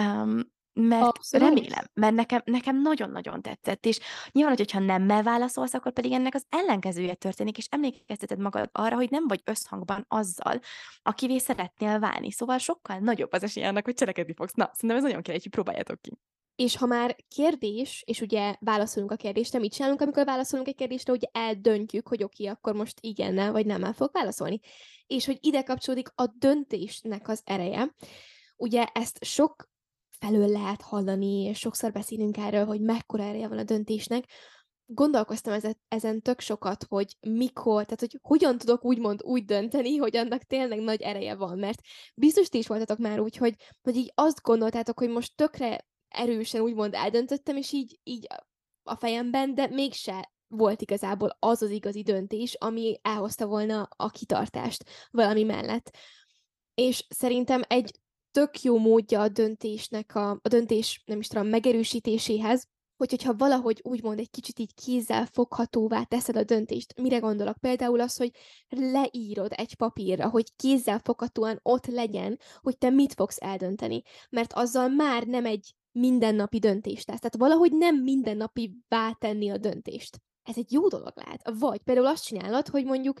Um, 0.00 0.40
mert 0.74 1.02
Abszolút. 1.02 1.48
remélem, 1.48 1.84
mert 1.94 2.14
nekem, 2.14 2.40
nekem 2.44 2.82
nagyon-nagyon 2.82 3.42
tetszett, 3.42 3.86
és 3.86 3.98
nyilván, 4.30 4.56
hogyha 4.56 4.78
nemmel 4.78 5.22
válaszolsz, 5.22 5.74
akkor 5.74 5.92
pedig 5.92 6.12
ennek 6.12 6.34
az 6.34 6.46
ellenkezője 6.48 7.14
történik, 7.14 7.58
és 7.58 7.66
emlékezteted 7.70 8.38
magad 8.38 8.68
arra, 8.72 8.96
hogy 8.96 9.10
nem 9.10 9.28
vagy 9.28 9.40
összhangban 9.44 10.04
azzal, 10.08 10.60
akivé 11.02 11.38
szeretnél 11.38 11.98
válni. 11.98 12.30
Szóval 12.30 12.58
sokkal 12.58 12.98
nagyobb 12.98 13.32
az 13.32 13.42
esély 13.42 13.64
annak, 13.64 13.84
hogy 13.84 13.94
cselekedni 13.94 14.34
fogsz. 14.34 14.52
Na, 14.52 14.70
szerintem 14.72 14.96
ez 14.96 15.02
nagyon 15.02 15.22
kell, 15.22 15.34
hogy 15.34 15.50
próbáljátok 15.50 16.00
ki. 16.00 16.18
És 16.62 16.76
ha 16.76 16.86
már 16.86 17.16
kérdés, 17.28 18.02
és 18.06 18.20
ugye 18.20 18.54
válaszolunk 18.60 19.10
a 19.10 19.16
kérdésre, 19.16 19.58
mit 19.58 19.72
csinálunk, 19.72 20.00
amikor 20.00 20.24
válaszolunk 20.24 20.68
egy 20.68 20.74
kérdésre, 20.74 21.12
ugye 21.12 21.26
eldöntjük, 21.32 22.08
hogy 22.08 22.22
oké, 22.22 22.46
akkor 22.46 22.74
most 22.74 22.98
igennel 23.00 23.52
vagy 23.52 23.66
nem 23.66 23.84
el 23.84 23.92
fog 23.92 24.10
válaszolni. 24.12 24.60
És 25.06 25.26
hogy 25.26 25.38
ide 25.40 25.62
kapcsolódik 25.62 26.08
a 26.14 26.26
döntésnek 26.38 27.28
az 27.28 27.42
ereje. 27.44 27.94
Ugye 28.56 28.84
ezt 28.84 29.24
sok 29.24 29.70
felől 30.18 30.48
lehet 30.48 30.82
hallani, 30.82 31.42
és 31.42 31.58
sokszor 31.58 31.92
beszélünk 31.92 32.36
erről, 32.36 32.64
hogy 32.64 32.80
mekkora 32.80 33.22
ereje 33.22 33.48
van 33.48 33.58
a 33.58 33.64
döntésnek. 33.64 34.24
Gondolkoztam 34.86 35.52
ezen, 35.52 35.78
ezen 35.88 36.22
tök 36.22 36.40
sokat, 36.40 36.84
hogy 36.88 37.16
mikor, 37.20 37.84
tehát 37.84 38.00
hogy 38.00 38.18
hogyan 38.22 38.58
tudok 38.58 38.84
úgymond 38.84 39.22
úgy 39.22 39.44
dönteni, 39.44 39.96
hogy 39.96 40.16
annak 40.16 40.42
tényleg 40.42 40.80
nagy 40.80 41.00
ereje 41.00 41.34
van, 41.34 41.58
mert 41.58 41.80
biztos 42.14 42.48
ti 42.48 42.58
is 42.58 42.66
voltatok 42.66 42.98
már 42.98 43.20
úgy, 43.20 43.36
hogy, 43.36 43.54
hogy 43.82 43.96
így 43.96 44.12
azt 44.14 44.42
gondoltátok, 44.42 44.98
hogy 44.98 45.08
most 45.08 45.36
tökre 45.36 45.90
erősen 46.12 46.60
úgymond 46.60 46.94
eldöntöttem, 46.94 47.56
és 47.56 47.72
így, 47.72 47.98
így 48.02 48.26
a 48.82 48.96
fejemben, 48.96 49.54
de 49.54 49.66
mégse 49.66 50.32
volt 50.48 50.82
igazából 50.82 51.36
az 51.38 51.62
az 51.62 51.70
igazi 51.70 52.02
döntés, 52.02 52.54
ami 52.54 52.98
elhozta 53.02 53.46
volna 53.46 53.88
a 53.96 54.10
kitartást 54.10 54.84
valami 55.10 55.42
mellett. 55.42 55.96
És 56.74 57.06
szerintem 57.08 57.62
egy 57.68 58.00
tök 58.30 58.62
jó 58.62 58.78
módja 58.78 59.20
a 59.20 59.28
döntésnek, 59.28 60.14
a, 60.14 60.30
a 60.30 60.48
döntés, 60.48 61.02
nem 61.04 61.18
is 61.18 61.26
tudom, 61.26 61.46
megerősítéséhez, 61.46 62.66
hogy, 62.96 63.10
hogyha 63.10 63.34
valahogy 63.34 63.80
úgymond 63.82 64.18
egy 64.18 64.30
kicsit 64.30 64.58
így 64.58 64.74
kézzel 64.74 65.26
foghatóvá 65.26 66.02
teszed 66.02 66.36
a 66.36 66.44
döntést. 66.44 67.00
Mire 67.00 67.18
gondolok? 67.18 67.58
Például 67.58 68.00
az, 68.00 68.16
hogy 68.16 68.30
leírod 68.68 69.52
egy 69.56 69.74
papírra, 69.74 70.28
hogy 70.28 70.56
kézzel 70.56 70.98
foghatóan 70.98 71.58
ott 71.62 71.86
legyen, 71.86 72.38
hogy 72.60 72.78
te 72.78 72.90
mit 72.90 73.14
fogsz 73.14 73.36
eldönteni. 73.40 74.02
Mert 74.30 74.52
azzal 74.52 74.88
már 74.88 75.26
nem 75.26 75.46
egy 75.46 75.74
mindennapi 75.92 76.58
döntést 76.58 77.06
tesz. 77.06 77.18
Tehát 77.18 77.36
valahogy 77.36 77.72
nem 77.72 78.02
mindennapi 78.02 78.78
tenni 79.18 79.50
a 79.50 79.56
döntést. 79.56 80.20
Ez 80.42 80.56
egy 80.56 80.72
jó 80.72 80.88
dolog 80.88 81.12
lehet. 81.14 81.50
Vagy 81.58 81.78
például 81.78 82.06
azt 82.06 82.24
csinálod, 82.24 82.68
hogy 82.68 82.84
mondjuk 82.84 83.20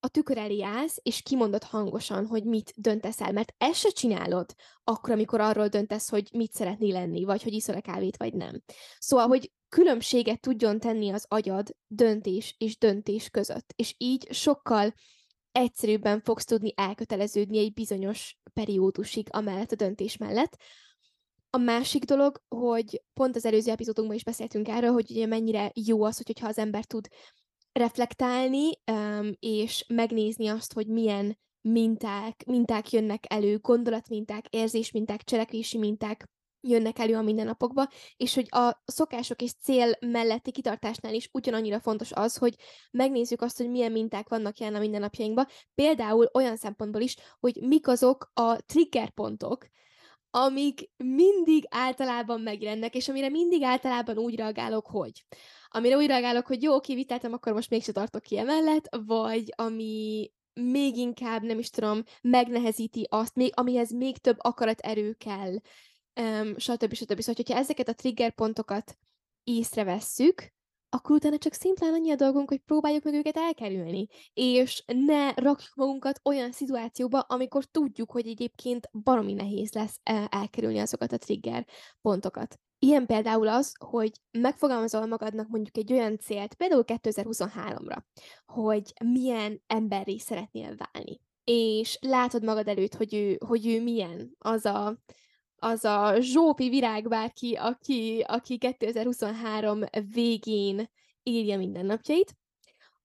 a 0.00 0.08
tükör 0.08 0.38
elé 0.38 0.62
állsz, 0.62 0.98
és 1.02 1.22
kimondod 1.22 1.62
hangosan, 1.62 2.26
hogy 2.26 2.44
mit 2.44 2.72
döntesz 2.76 3.20
el, 3.20 3.32
mert 3.32 3.54
ezt 3.58 3.78
se 3.78 3.88
csinálod 3.88 4.54
akkor, 4.84 5.10
amikor 5.10 5.40
arról 5.40 5.68
döntesz, 5.68 6.08
hogy 6.08 6.28
mit 6.32 6.52
szeretnél 6.52 6.92
lenni, 6.92 7.24
vagy 7.24 7.42
hogy 7.42 7.52
iszol-e 7.52 7.80
kávét, 7.80 8.16
vagy 8.16 8.34
nem. 8.34 8.62
Szóval, 8.98 9.26
hogy 9.26 9.52
különbséget 9.68 10.40
tudjon 10.40 10.80
tenni 10.80 11.10
az 11.10 11.24
agyad 11.28 11.76
döntés 11.86 12.54
és 12.58 12.78
döntés 12.78 13.30
között, 13.30 13.72
és 13.76 13.94
így 13.98 14.32
sokkal 14.32 14.94
egyszerűbben 15.52 16.20
fogsz 16.20 16.44
tudni 16.44 16.72
elköteleződni 16.76 17.58
egy 17.58 17.72
bizonyos 17.72 18.38
periódusig 18.52 19.28
amellett 19.30 19.72
a 19.72 19.76
döntés 19.76 20.16
mellett, 20.16 20.56
a 21.56 21.58
másik 21.58 22.04
dolog, 22.04 22.42
hogy 22.48 23.02
pont 23.14 23.36
az 23.36 23.44
előző 23.44 23.70
epizódunkban 23.70 24.16
is 24.16 24.24
beszéltünk 24.24 24.68
erről, 24.68 24.92
hogy 24.92 25.10
ugye 25.10 25.26
mennyire 25.26 25.70
jó 25.74 26.02
az, 26.02 26.16
hogyha 26.16 26.48
az 26.48 26.58
ember 26.58 26.84
tud 26.84 27.08
reflektálni, 27.72 28.70
és 29.38 29.84
megnézni 29.88 30.46
azt, 30.48 30.72
hogy 30.72 30.86
milyen 30.86 31.38
minták, 31.60 32.44
minták 32.46 32.90
jönnek 32.90 33.24
elő, 33.28 33.58
gondolatminták, 33.58 34.46
érzésminták, 34.50 35.22
cselekvési 35.22 35.78
minták 35.78 36.28
jönnek 36.60 36.98
elő 36.98 37.14
a 37.14 37.22
mindennapokba, 37.22 37.88
és 38.16 38.34
hogy 38.34 38.46
a 38.50 38.82
szokások 38.84 39.42
és 39.42 39.52
cél 39.62 39.92
melletti 40.00 40.50
kitartásnál 40.50 41.14
is 41.14 41.28
ugyanannyira 41.32 41.80
fontos 41.80 42.12
az, 42.12 42.36
hogy 42.36 42.54
megnézzük 42.90 43.42
azt, 43.42 43.56
hogy 43.56 43.70
milyen 43.70 43.92
minták 43.92 44.28
vannak 44.28 44.58
jelen 44.58 44.74
a 44.74 44.80
mindennapjainkban, 44.80 45.46
például 45.74 46.30
olyan 46.34 46.56
szempontból 46.56 47.00
is, 47.00 47.16
hogy 47.40 47.56
mik 47.60 47.88
azok 47.88 48.30
a 48.34 48.56
triggerpontok, 48.56 49.66
amik 50.36 50.90
mindig 50.96 51.66
általában 51.68 52.40
megjelennek, 52.40 52.94
és 52.94 53.08
amire 53.08 53.28
mindig 53.28 53.62
általában 53.62 54.18
úgy 54.18 54.36
reagálok, 54.36 54.86
hogy 54.86 55.24
amire 55.68 55.96
úgy 55.96 56.06
reagálok, 56.06 56.46
hogy 56.46 56.62
jó, 56.62 56.80
kiviteltem, 56.80 57.32
akkor 57.32 57.52
most 57.52 57.70
mégse 57.70 57.92
tartok 57.92 58.22
ki 58.22 58.38
emellett, 58.38 58.96
vagy 59.06 59.52
ami 59.56 60.30
még 60.54 60.96
inkább, 60.96 61.42
nem 61.42 61.58
is 61.58 61.70
tudom, 61.70 62.02
megnehezíti 62.20 63.06
azt, 63.10 63.34
még, 63.34 63.52
amihez 63.54 63.92
még 63.92 64.18
több 64.18 64.36
akaraterő 64.38 65.12
kell, 65.12 65.54
um, 66.20 66.58
stb. 66.58 66.94
stb. 66.94 67.20
Szóval, 67.20 67.34
hogyha 67.36 67.58
ezeket 67.58 67.88
a 67.88 67.94
trigger 67.94 68.34
pontokat 68.34 68.98
észrevesszük, 69.44 70.54
akkor 70.96 71.16
utána 71.16 71.38
csak 71.38 71.52
szimplán 71.52 71.92
annyi 71.92 72.10
a 72.10 72.14
dolgunk, 72.14 72.48
hogy 72.48 72.58
próbáljuk 72.58 73.04
meg 73.04 73.14
őket 73.14 73.36
elkerülni, 73.36 74.06
és 74.34 74.84
ne 74.86 75.32
rakjuk 75.34 75.74
magunkat 75.74 76.20
olyan 76.24 76.52
szituációba, 76.52 77.20
amikor 77.20 77.64
tudjuk, 77.64 78.10
hogy 78.10 78.26
egyébként 78.26 78.88
baromi 78.92 79.32
nehéz 79.32 79.72
lesz 79.72 80.00
elkerülni 80.28 80.78
azokat 80.78 81.12
a 81.12 81.18
trigger 81.18 81.66
pontokat. 82.00 82.58
Ilyen 82.78 83.06
például 83.06 83.48
az, 83.48 83.72
hogy 83.78 84.12
megfogalmazol 84.30 85.06
magadnak 85.06 85.48
mondjuk 85.48 85.76
egy 85.76 85.92
olyan 85.92 86.18
célt, 86.18 86.54
például 86.54 86.84
2023-ra, 86.86 87.96
hogy 88.46 88.92
milyen 89.04 89.62
emberré 89.66 90.18
szeretnél 90.18 90.74
válni. 90.76 91.20
És 91.44 91.98
látod 92.00 92.44
magad 92.44 92.68
előtt, 92.68 92.94
hogy 92.94 93.14
ő, 93.14 93.38
hogy 93.46 93.66
ő 93.66 93.82
milyen, 93.82 94.34
az 94.38 94.64
a, 94.64 94.98
az 95.56 95.84
a 95.84 96.20
zsópi 96.20 96.68
virág 96.68 97.08
bárki, 97.08 97.54
aki, 97.54 98.24
aki 98.26 98.58
2023 98.58 99.80
végén 100.12 100.90
írja 101.22 101.56
mindennapjait, 101.56 102.36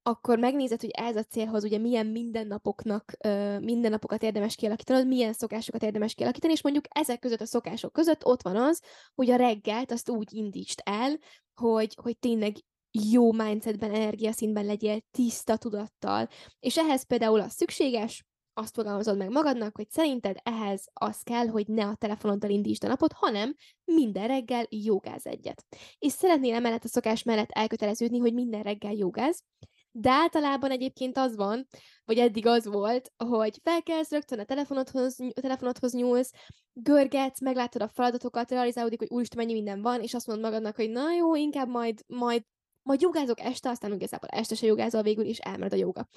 akkor 0.03 0.39
megnézed, 0.39 0.81
hogy 0.81 0.89
ez 0.89 1.15
a 1.15 1.23
célhoz 1.23 1.63
ugye 1.63 1.77
milyen 1.77 2.07
mindennapoknak, 2.07 3.11
mindennapokat 3.59 4.23
érdemes 4.23 4.55
kialakítanod, 4.55 5.07
milyen 5.07 5.33
szokásokat 5.33 5.83
érdemes 5.83 6.13
kialakítani, 6.13 6.53
és 6.53 6.61
mondjuk 6.61 6.85
ezek 6.89 7.19
között 7.19 7.41
a 7.41 7.45
szokások 7.45 7.93
között 7.93 8.25
ott 8.25 8.41
van 8.41 8.55
az, 8.55 8.81
hogy 9.15 9.29
a 9.29 9.35
reggelt 9.35 9.91
azt 9.91 10.09
úgy 10.09 10.33
indítsd 10.33 10.81
el, 10.83 11.17
hogy, 11.53 11.97
hogy 12.01 12.17
tényleg 12.17 12.55
jó 12.91 13.31
mindsetben, 13.31 13.93
energiaszintben 13.93 14.65
legyél, 14.65 14.99
tiszta 15.11 15.57
tudattal. 15.57 16.27
És 16.59 16.77
ehhez 16.77 17.03
például 17.03 17.39
az 17.39 17.51
szükséges, 17.51 18.25
azt 18.53 18.73
fogalmazod 18.73 19.17
meg 19.17 19.29
magadnak, 19.29 19.75
hogy 19.75 19.89
szerinted 19.89 20.37
ehhez 20.43 20.87
az 20.93 21.21
kell, 21.21 21.47
hogy 21.47 21.67
ne 21.67 21.85
a 21.85 21.95
telefonoddal 21.95 22.49
indítsd 22.49 22.83
a 22.83 22.87
napot, 22.87 23.13
hanem 23.13 23.55
minden 23.83 24.27
reggel 24.27 24.65
jogáz 24.69 25.25
egyet. 25.25 25.65
És 25.99 26.11
szeretnél 26.11 26.53
emellett 26.53 26.83
a 26.83 26.87
szokás 26.87 27.23
mellett 27.23 27.51
elköteleződni, 27.51 28.17
hogy 28.17 28.33
minden 28.33 28.61
reggel 28.61 28.93
jogáz, 28.93 29.43
de 29.91 30.11
általában 30.11 30.71
egyébként 30.71 31.17
az 31.17 31.35
van, 31.35 31.67
vagy 32.05 32.17
eddig 32.17 32.45
az 32.45 32.65
volt, 32.65 33.11
hogy 33.17 33.59
felkelsz 33.63 34.11
rögtön 34.11 34.39
a 34.39 34.45
telefonodhoz, 34.45 35.19
a 35.19 35.41
telefonodhoz 35.41 35.93
nyúlsz, 35.93 36.31
görgetsz, 36.73 37.41
meglátod 37.41 37.81
a 37.81 37.87
feladatokat, 37.87 38.51
realizálódik, 38.51 38.99
hogy 38.99 39.09
úristen, 39.09 39.37
mennyi 39.37 39.53
minden 39.53 39.81
van, 39.81 40.01
és 40.01 40.13
azt 40.13 40.27
mondod 40.27 40.45
magadnak, 40.45 40.75
hogy 40.75 40.89
na 40.89 41.13
jó, 41.13 41.35
inkább 41.35 41.67
majd, 41.67 42.03
majd 42.07 42.43
majd 42.83 43.01
jogázok 43.01 43.39
este, 43.39 43.69
aztán 43.69 43.93
igazából 43.93 44.29
este 44.29 44.55
se 44.55 44.65
jogázol 44.65 45.01
végül, 45.01 45.25
és 45.25 45.37
elmered 45.37 45.73
a 45.73 45.75
joga. 45.75 46.07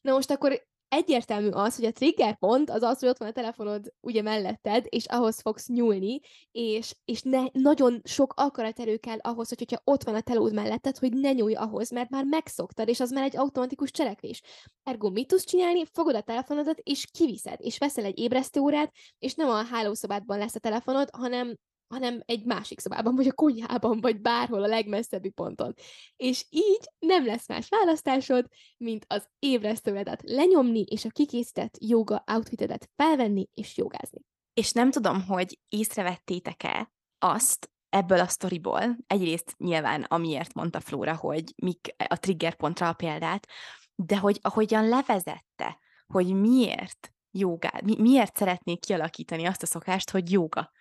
Na 0.00 0.12
most 0.12 0.30
akkor 0.30 0.62
egyértelmű 0.88 1.48
az, 1.48 1.76
hogy 1.76 1.84
a 1.84 1.92
trigger 1.92 2.38
pont 2.38 2.70
az 2.70 2.82
az, 2.82 2.98
hogy 2.98 3.08
ott 3.08 3.18
van 3.18 3.28
a 3.28 3.32
telefonod 3.32 3.92
ugye 4.00 4.22
melletted, 4.22 4.84
és 4.88 5.06
ahhoz 5.06 5.40
fogsz 5.40 5.68
nyúlni, 5.68 6.20
és, 6.52 6.94
és 7.04 7.22
ne, 7.22 7.42
nagyon 7.52 8.00
sok 8.04 8.32
akaraterő 8.36 8.96
kell 8.96 9.18
ahhoz, 9.20 9.48
hogy, 9.48 9.58
hogyha 9.58 9.82
ott 9.84 10.02
van 10.02 10.14
a 10.14 10.20
telód 10.20 10.54
melletted, 10.54 10.98
hogy 10.98 11.12
ne 11.12 11.32
nyúlj 11.32 11.54
ahhoz, 11.54 11.90
mert 11.90 12.10
már 12.10 12.24
megszoktad, 12.24 12.88
és 12.88 13.00
az 13.00 13.10
már 13.10 13.24
egy 13.24 13.36
automatikus 13.36 13.90
cselekvés. 13.90 14.42
Ergo 14.82 15.10
mit 15.10 15.26
tudsz 15.26 15.44
csinálni? 15.44 15.84
Fogod 15.92 16.14
a 16.14 16.22
telefonodat, 16.22 16.78
és 16.78 17.06
kiviszed, 17.12 17.60
és 17.60 17.78
veszel 17.78 18.04
egy 18.04 18.18
ébresztőórát, 18.18 18.92
és 19.18 19.34
nem 19.34 19.48
a 19.48 19.64
hálószobádban 19.64 20.38
lesz 20.38 20.54
a 20.54 20.60
telefonod, 20.60 21.08
hanem 21.12 21.56
hanem 21.88 22.22
egy 22.24 22.44
másik 22.44 22.80
szobában, 22.80 23.14
vagy 23.14 23.26
a 23.26 23.32
konyhában, 23.32 24.00
vagy 24.00 24.20
bárhol 24.20 24.62
a 24.62 24.66
legmesszebbi 24.66 25.30
ponton. 25.30 25.74
És 26.16 26.46
így 26.50 26.90
nem 26.98 27.26
lesz 27.26 27.48
más 27.48 27.68
választásod, 27.68 28.46
mint 28.76 29.04
az 29.08 29.28
ébresztőedet 29.38 30.22
lenyomni, 30.24 30.80
és 30.80 31.04
a 31.04 31.10
kikészített 31.10 31.76
joga 31.80 32.24
outfitedet 32.26 32.90
felvenni 32.96 33.48
és 33.54 33.76
jogázni. 33.76 34.20
És 34.54 34.72
nem 34.72 34.90
tudom, 34.90 35.26
hogy 35.26 35.58
észrevettétek-e 35.68 36.92
azt, 37.18 37.68
ebből 37.88 38.20
a 38.20 38.26
sztoriból, 38.26 38.96
egyrészt 39.06 39.54
nyilván 39.58 40.02
amiért 40.02 40.54
mondta 40.54 40.80
Flóra, 40.80 41.16
hogy 41.16 41.54
mik 41.62 41.94
a 42.08 42.18
trigger 42.18 42.54
pontra 42.54 42.88
a 42.88 42.92
példát, 42.92 43.48
de 43.94 44.18
hogy 44.18 44.38
ahogyan 44.42 44.88
levezette, 44.88 45.78
hogy 46.06 46.34
miért 46.34 47.12
jogá, 47.30 47.80
mi, 47.84 47.96
miért 48.00 48.36
szeretnék 48.36 48.80
kialakítani 48.80 49.44
azt 49.44 49.62
a 49.62 49.66
szokást, 49.66 50.10
hogy 50.10 50.32
joga 50.32 50.72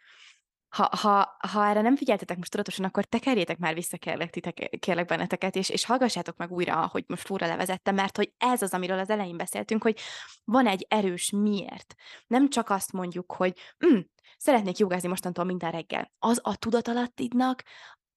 ha, 0.73 0.89
ha, 0.97 1.37
ha 1.47 1.67
erre 1.67 1.81
nem 1.81 1.95
figyeltetek 1.95 2.37
most 2.37 2.51
tudatosan, 2.51 2.85
akkor 2.85 3.05
tekerjétek 3.05 3.57
már 3.57 3.73
vissza, 3.73 3.97
kérlek, 3.97 4.29
titek, 4.29 4.77
kérlek 4.79 5.05
benneteket, 5.05 5.55
és, 5.55 5.69
és 5.69 5.85
hallgassátok 5.85 6.37
meg 6.37 6.51
újra, 6.51 6.87
hogy 6.91 7.03
most 7.07 7.25
Flóra 7.25 7.47
levezette, 7.47 7.91
mert 7.91 8.17
hogy 8.17 8.33
ez 8.37 8.61
az, 8.61 8.73
amiről 8.73 8.99
az 8.99 9.09
elején 9.09 9.37
beszéltünk, 9.37 9.83
hogy 9.83 9.99
van 10.43 10.67
egy 10.67 10.85
erős 10.89 11.29
miért. 11.29 11.95
Nem 12.27 12.49
csak 12.49 12.69
azt 12.69 12.91
mondjuk, 12.91 13.31
hogy 13.31 13.59
mm, 13.85 13.99
szeretnék 14.37 14.77
jogázni 14.77 15.07
mostantól 15.07 15.45
minden 15.45 15.71
reggel. 15.71 16.11
Az 16.19 16.39
a 16.43 16.55
tudatalattidnak 16.55 17.63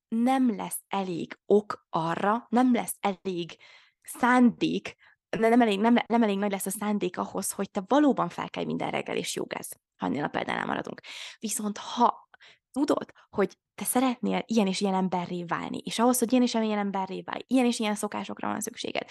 nem 0.08 0.56
lesz 0.56 0.80
elég 0.88 1.38
ok 1.46 1.86
arra, 1.90 2.46
nem 2.48 2.72
lesz 2.72 2.96
elég 3.00 3.56
szándék, 4.02 4.96
nem 5.38 5.60
elég, 5.60 5.80
nem, 5.80 5.96
nem 6.06 6.22
elég 6.22 6.38
nagy 6.38 6.50
lesz 6.50 6.66
a 6.66 6.70
szándék 6.70 7.18
ahhoz, 7.18 7.50
hogy 7.50 7.70
te 7.70 7.82
valóban 7.86 8.28
felkelj 8.28 8.66
minden 8.66 8.90
reggel 8.90 9.16
és 9.16 9.34
jogáz, 9.34 9.80
ha 9.96 10.06
ennél 10.06 10.24
a 10.24 10.28
példánál 10.28 10.66
maradunk. 10.66 11.00
Viszont 11.38 11.78
ha 11.78 12.25
tudod, 12.76 13.12
hogy 13.30 13.58
te 13.74 13.84
szeretnél 13.84 14.42
ilyen 14.46 14.66
és 14.66 14.80
ilyen 14.80 14.94
emberré 14.94 15.44
válni, 15.44 15.78
és 15.84 15.98
ahhoz, 15.98 16.18
hogy 16.18 16.30
ilyen 16.32 16.44
és 16.44 16.54
ilyen 16.54 16.78
emberré 16.78 17.20
válj, 17.20 17.42
ilyen 17.46 17.66
és 17.66 17.78
ilyen 17.78 17.94
szokásokra 17.94 18.48
van 18.48 18.60
szükséged, 18.60 19.06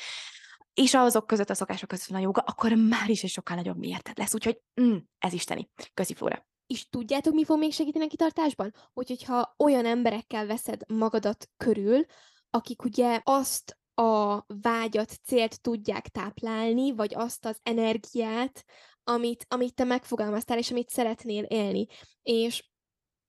és 0.73 0.93
azok 0.93 1.28
között 1.28 1.49
a 1.49 1.54
szokások 1.54 1.89
között 1.89 2.06
van 2.06 2.19
a 2.19 2.23
joga, 2.23 2.41
akkor 2.41 2.73
már 2.73 3.10
is 3.10 3.23
egy 3.23 3.30
sokkal 3.30 3.56
nagyobb 3.56 3.78
miérted 3.78 4.17
lesz. 4.17 4.34
Úgyhogy 4.34 4.62
mm, 4.82 4.95
ez 5.17 5.34
isteni. 5.34 5.69
Köszi, 5.93 6.13
Flóra. 6.13 6.45
És 6.67 6.89
tudjátok, 6.89 7.34
mi 7.34 7.45
fog 7.45 7.58
még 7.58 7.73
segíteni 7.73 8.06
a 8.06 8.08
kitartásban? 8.08 8.73
Hogy, 8.93 9.08
hogyha 9.08 9.56
olyan 9.58 9.86
emberekkel 9.86 10.45
veszed 10.45 10.82
magadat 10.88 11.49
körül, 11.58 12.06
akik 12.49 12.84
ugye 12.84 13.19
azt 13.23 13.78
a 13.93 14.43
vágyat, 14.47 15.19
célt 15.23 15.62
tudják 15.62 16.08
táplálni, 16.08 16.91
vagy 16.91 17.13
azt 17.15 17.45
az 17.45 17.60
energiát, 17.63 18.65
amit, 19.04 19.45
amit 19.49 19.73
te 19.73 19.84
megfogalmaztál, 19.84 20.58
és 20.58 20.71
amit 20.71 20.89
szeretnél 20.89 21.43
élni. 21.43 21.86
És 22.21 22.63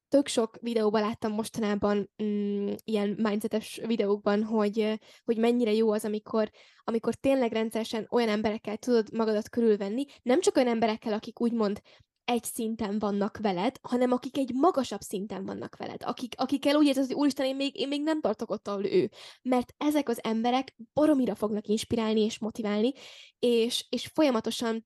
tök 0.09 0.27
sok 0.27 0.57
videóban 0.61 1.01
láttam 1.01 1.33
mostanában 1.33 2.11
mm, 2.23 2.73
ilyen 2.85 3.09
mindsetes 3.09 3.81
videókban, 3.87 4.43
hogy, 4.45 5.01
hogy 5.25 5.37
mennyire 5.37 5.73
jó 5.73 5.93
az, 5.93 6.05
amikor, 6.05 6.51
amikor 6.85 7.15
tényleg 7.15 7.53
rendszeresen 7.53 8.07
olyan 8.11 8.29
emberekkel 8.29 8.77
tudod 8.77 9.13
magadat 9.13 9.49
körülvenni, 9.49 10.05
nem 10.23 10.41
csak 10.41 10.57
olyan 10.57 10.69
emberekkel, 10.69 11.13
akik 11.13 11.41
úgymond 11.41 11.81
egy 12.25 12.45
szinten 12.45 12.99
vannak 12.99 13.39
veled, 13.39 13.77
hanem 13.83 14.13
akik 14.13 14.39
egy 14.39 14.55
magasabb 14.55 15.01
szinten 15.01 15.45
vannak 15.45 15.77
veled, 15.77 16.03
akik, 16.05 16.35
akikkel 16.37 16.77
úgy 16.77 16.87
érzed, 16.87 17.07
hogy 17.07 17.15
úristen, 17.15 17.47
én 17.47 17.57
még, 17.57 17.79
én 17.79 17.89
még 17.89 18.03
nem 18.03 18.21
tartok 18.21 18.51
ott, 18.51 18.69
ahol 18.69 18.85
ő. 18.85 19.11
Mert 19.43 19.75
ezek 19.77 20.09
az 20.09 20.25
emberek 20.25 20.77
baromira 20.93 21.35
fognak 21.35 21.67
inspirálni 21.67 22.21
és 22.21 22.39
motiválni, 22.39 22.93
és, 23.39 23.87
és 23.89 24.07
folyamatosan 24.07 24.85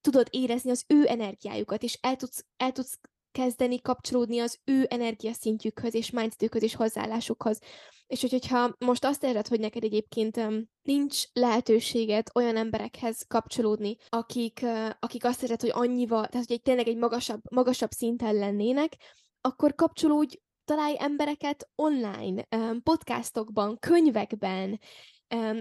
tudod 0.00 0.28
érezni 0.30 0.70
az 0.70 0.84
ő 0.86 1.06
energiájukat, 1.06 1.82
és 1.82 1.98
el 2.00 2.16
tudsz, 2.16 2.46
el 2.56 2.72
tudsz 2.72 2.98
kezdeni 3.32 3.80
kapcsolódni 3.80 4.38
az 4.38 4.58
ő 4.64 4.86
energiaszintjükhöz 4.90 5.94
és 5.94 6.10
mindsetükhöz 6.10 6.62
és 6.62 6.74
hozzáállásukhoz. 6.74 7.58
És 8.06 8.20
hogy, 8.20 8.30
hogyha 8.30 8.74
most 8.78 9.04
azt 9.04 9.24
érzed, 9.24 9.48
hogy 9.48 9.60
neked 9.60 9.84
egyébként 9.84 10.40
nincs 10.82 11.22
lehetőséged 11.32 12.26
olyan 12.34 12.56
emberekhez 12.56 13.24
kapcsolódni, 13.28 13.96
akik, 14.08 14.64
akik 14.98 15.24
azt 15.24 15.42
érzed, 15.42 15.60
hogy 15.60 15.70
annyival, 15.72 16.26
tehát 16.26 16.46
hogy 16.46 16.56
egy, 16.56 16.62
tényleg 16.62 16.88
egy 16.88 16.96
magasabb, 16.96 17.40
magasabb 17.50 17.90
szinten 17.90 18.34
lennének, 18.34 18.96
akkor 19.40 19.74
kapcsolódj 19.74 20.36
találj 20.64 20.96
embereket 20.98 21.68
online, 21.74 22.46
podcastokban, 22.82 23.78
könyvekben, 23.78 24.80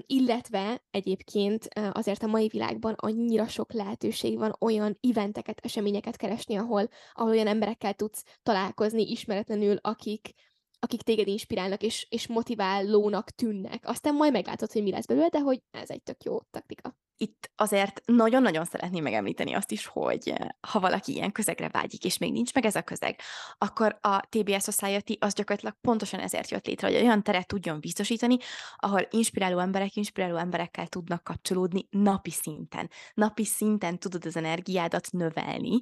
illetve 0.06 0.84
egyébként 0.92 1.68
uh, 1.80 1.90
azért 1.92 2.24
a 2.24 2.28
mai 2.28 2.48
világban 2.48 2.94
annyira 2.94 3.48
sok 3.48 3.74
lehetőség 3.74 4.38
van 4.38 4.56
olyan 4.60 4.98
eventeket, 5.02 5.60
eseményeket 5.66 6.16
keresni, 6.16 6.56
ahol, 6.56 6.90
ahol 7.14 7.32
olyan 7.32 7.48
emberekkel 7.48 7.94
tudsz 7.94 8.24
találkozni 8.44 9.12
ismeretlenül, 9.12 9.78
akik, 9.82 10.34
akik 10.80 11.02
téged 11.02 11.28
inspirálnak 11.28 11.84
és, 11.84 12.08
és 12.10 12.28
motiválónak 12.28 13.30
tűnnek. 13.30 13.88
Aztán 13.88 14.16
majd 14.16 14.32
meglátod, 14.32 14.72
hogy 14.72 14.84
mi 14.84 14.92
lesz 14.92 15.06
belőle, 15.06 15.28
de 15.28 15.40
hogy 15.40 15.62
ez 15.72 15.90
egy 15.90 16.04
tök 16.04 16.24
jó 16.24 16.40
taktika 16.40 16.96
itt 17.22 17.52
azért 17.56 18.02
nagyon-nagyon 18.06 18.66
szeretném 18.66 19.04
megemlíteni 19.04 19.54
azt 19.54 19.72
is, 19.72 19.86
hogy 19.86 20.30
eh, 20.30 20.48
ha 20.68 20.80
valaki 20.80 21.14
ilyen 21.14 21.32
közegre 21.32 21.70
vágyik, 21.70 22.06
és 22.06 22.18
még 22.18 22.32
nincs 22.32 22.54
meg 22.54 22.66
ez 22.66 22.76
a 22.76 22.82
közeg, 22.82 23.20
akkor 23.58 23.98
a 24.02 24.20
TBS 24.30 24.64
Society 24.64 25.18
az 25.20 25.34
gyakorlatilag 25.34 25.76
pontosan 25.82 26.20
ezért 26.20 26.52
jött 26.52 26.66
létre, 26.66 26.88
hogy 26.88 26.96
olyan 26.96 27.24
teret 27.24 27.48
tudjon 27.48 27.80
biztosítani, 27.80 28.38
ahol 28.76 29.08
inspiráló 29.10 29.60
emberek 29.60 29.96
inspiráló 29.96 30.36
emberekkel 30.36 30.88
tudnak 30.88 31.24
kapcsolódni 31.24 31.88
napi 31.90 32.32
szinten. 32.32 32.90
Napi 33.14 33.46
szinten 33.46 34.00
tudod 34.00 34.26
az 34.26 34.36
energiádat 34.36 35.12
növelni, 35.12 35.82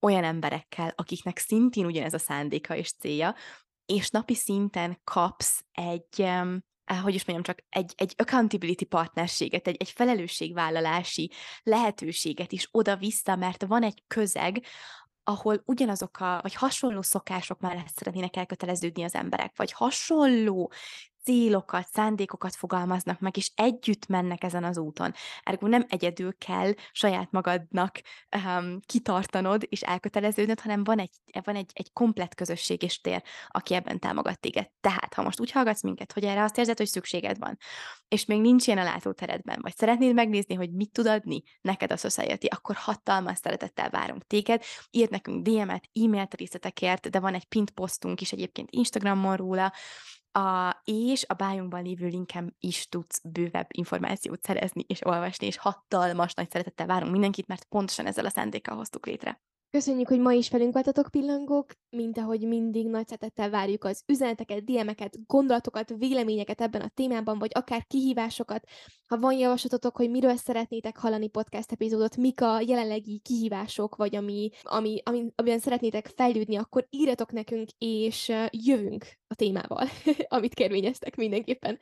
olyan 0.00 0.24
emberekkel, 0.24 0.92
akiknek 0.96 1.38
szintén 1.38 1.86
ugyanez 1.86 2.14
a 2.14 2.18
szándéka 2.18 2.76
és 2.76 2.92
célja, 2.92 3.34
és 3.86 4.10
napi 4.10 4.34
szinten 4.34 5.00
kapsz 5.04 5.64
egy, 5.72 6.28
hogy 6.96 7.14
is 7.14 7.24
mondjam, 7.24 7.42
csak 7.42 7.64
egy, 7.68 7.92
egy 7.96 8.14
accountability 8.16 8.84
partnerséget, 8.84 9.66
egy, 9.66 9.76
egy 9.78 9.90
felelősségvállalási 9.90 11.30
lehetőséget 11.62 12.52
is 12.52 12.68
oda-vissza, 12.70 13.36
mert 13.36 13.64
van 13.66 13.82
egy 13.82 14.02
közeg, 14.06 14.64
ahol 15.24 15.62
ugyanazok 15.64 16.20
a, 16.20 16.38
vagy 16.42 16.54
hasonló 16.54 17.02
szokások 17.02 17.60
mellett 17.60 17.88
szeretnének 17.88 18.36
elköteleződni 18.36 19.02
az 19.02 19.14
emberek, 19.14 19.52
vagy 19.56 19.72
hasonló 19.72 20.72
célokat, 21.28 21.88
szándékokat 21.92 22.54
fogalmaznak 22.54 23.20
meg, 23.20 23.36
és 23.36 23.50
együtt 23.54 24.06
mennek 24.06 24.44
ezen 24.44 24.64
az 24.64 24.78
úton. 24.78 25.14
Ergo 25.42 25.66
nem 25.66 25.84
egyedül 25.88 26.36
kell 26.38 26.72
saját 26.92 27.30
magadnak 27.30 28.00
um, 28.36 28.80
kitartanod 28.86 29.66
és 29.68 29.80
elköteleződnöd, 29.80 30.60
hanem 30.60 30.84
van 30.84 30.98
egy, 30.98 31.10
van 31.44 31.56
egy, 31.56 31.70
egy 31.72 31.92
komplet 31.92 32.34
közösség 32.34 32.82
és 32.82 33.00
tér, 33.00 33.22
aki 33.48 33.74
ebben 33.74 33.98
támogat 33.98 34.40
téged. 34.40 34.70
Tehát, 34.80 35.14
ha 35.14 35.22
most 35.22 35.40
úgy 35.40 35.50
hallgatsz 35.50 35.82
minket, 35.82 36.12
hogy 36.12 36.24
erre 36.24 36.42
azt 36.42 36.58
érzed, 36.58 36.78
hogy 36.78 36.86
szükséged 36.86 37.38
van, 37.38 37.58
és 38.08 38.24
még 38.24 38.40
nincs 38.40 38.66
ilyen 38.66 38.78
a 38.78 38.82
látóteredben, 38.84 39.58
vagy 39.62 39.76
szeretnéd 39.76 40.14
megnézni, 40.14 40.54
hogy 40.54 40.72
mit 40.72 40.92
tud 40.92 41.06
adni 41.06 41.42
neked 41.60 41.92
a 41.92 41.96
Society, 41.96 42.46
akkor 42.46 42.74
hatalmas 42.76 43.38
szeretettel 43.38 43.90
várunk 43.90 44.26
téged. 44.26 44.62
Írd 44.90 45.10
nekünk 45.10 45.42
DM-et, 45.42 45.88
e-mailt 45.92 46.34
részletekért, 46.34 47.10
de 47.10 47.20
van 47.20 47.34
egy 47.34 47.44
pint 47.44 47.70
posztunk 47.70 48.20
is 48.20 48.32
egyébként 48.32 48.70
Instagramon 48.70 49.36
róla, 49.36 49.72
a, 50.32 50.80
és 50.84 51.24
a 51.28 51.34
bájunkban 51.34 51.82
lévő 51.82 52.06
linkem 52.06 52.54
is 52.58 52.88
tudsz 52.88 53.20
bővebb 53.24 53.66
információt 53.68 54.42
szerezni 54.42 54.84
és 54.86 55.06
olvasni, 55.06 55.46
és 55.46 55.56
hatalmas 55.56 56.34
nagy 56.34 56.50
szeretettel 56.50 56.86
várunk 56.86 57.12
mindenkit, 57.12 57.46
mert 57.46 57.64
pontosan 57.64 58.06
ezzel 58.06 58.24
a 58.24 58.30
szándékkal 58.30 58.76
hoztuk 58.76 59.06
létre. 59.06 59.40
Köszönjük, 59.70 60.08
hogy 60.08 60.20
ma 60.20 60.32
is 60.32 60.50
velünk 60.50 60.72
voltatok 60.72 61.08
pillangók, 61.10 61.72
mint 61.90 62.18
ahogy 62.18 62.46
mindig 62.46 62.88
nagy 62.88 63.06
szeretettel 63.06 63.50
várjuk 63.50 63.84
az 63.84 64.02
üzeneteket, 64.06 64.64
DM-eket, 64.64 65.26
gondolatokat, 65.26 65.94
véleményeket 65.98 66.60
ebben 66.60 66.80
a 66.80 66.90
témában, 66.94 67.38
vagy 67.38 67.50
akár 67.54 67.86
kihívásokat. 67.86 68.68
Ha 69.06 69.18
van 69.18 69.32
javaslatotok, 69.32 69.96
hogy 69.96 70.10
miről 70.10 70.36
szeretnétek 70.36 70.96
hallani 70.96 71.28
podcast 71.28 71.72
epizódot, 71.72 72.16
mik 72.16 72.40
a 72.40 72.60
jelenlegi 72.60 73.18
kihívások, 73.18 73.96
vagy 73.96 74.16
ami, 74.16 74.50
ami, 74.62 75.00
ami, 75.04 75.26
amiben 75.34 75.58
szeretnétek 75.58 76.06
fejlődni, 76.16 76.56
akkor 76.56 76.86
írjatok 76.90 77.32
nekünk, 77.32 77.68
és 77.78 78.32
jövünk 78.50 79.06
a 79.26 79.34
témával, 79.34 79.88
amit 80.28 80.54
kérvényeztek 80.54 81.16
mindenképpen. 81.16 81.78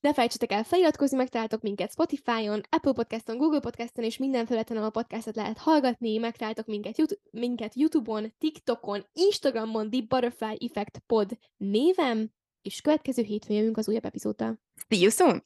Ne 0.00 0.12
felejtsetek 0.12 0.52
el 0.52 0.64
feliratkozni, 0.64 1.16
megtaláltok 1.16 1.62
minket 1.62 1.90
Spotify-on, 1.90 2.60
Apple 2.68 2.92
Podcast-on, 2.92 3.38
Google 3.38 3.60
Podcast-on 3.60 4.04
és 4.04 4.16
minden 4.18 4.46
felületen, 4.46 4.76
ahol 4.76 4.90
podcastot 4.90 5.36
lehet 5.36 5.58
hallgatni, 5.58 6.18
megtaláltok 6.18 6.66
minket, 6.66 6.98
YouTube, 6.98 7.20
minket 7.30 7.74
YouTube-on, 7.74 8.32
TikTokon, 8.38 9.06
Instagramon, 9.12 9.90
The 9.90 10.00
Butterfly 10.08 10.56
Effect 10.58 10.98
Pod 11.06 11.38
névem, 11.56 12.30
és 12.62 12.80
következő 12.80 13.22
hétfőn 13.22 13.56
jövünk 13.56 13.76
az 13.76 13.88
újabb 13.88 14.04
epizóddal. 14.04 14.60
See 14.88 15.00
you 15.00 15.10
soon! 15.10 15.44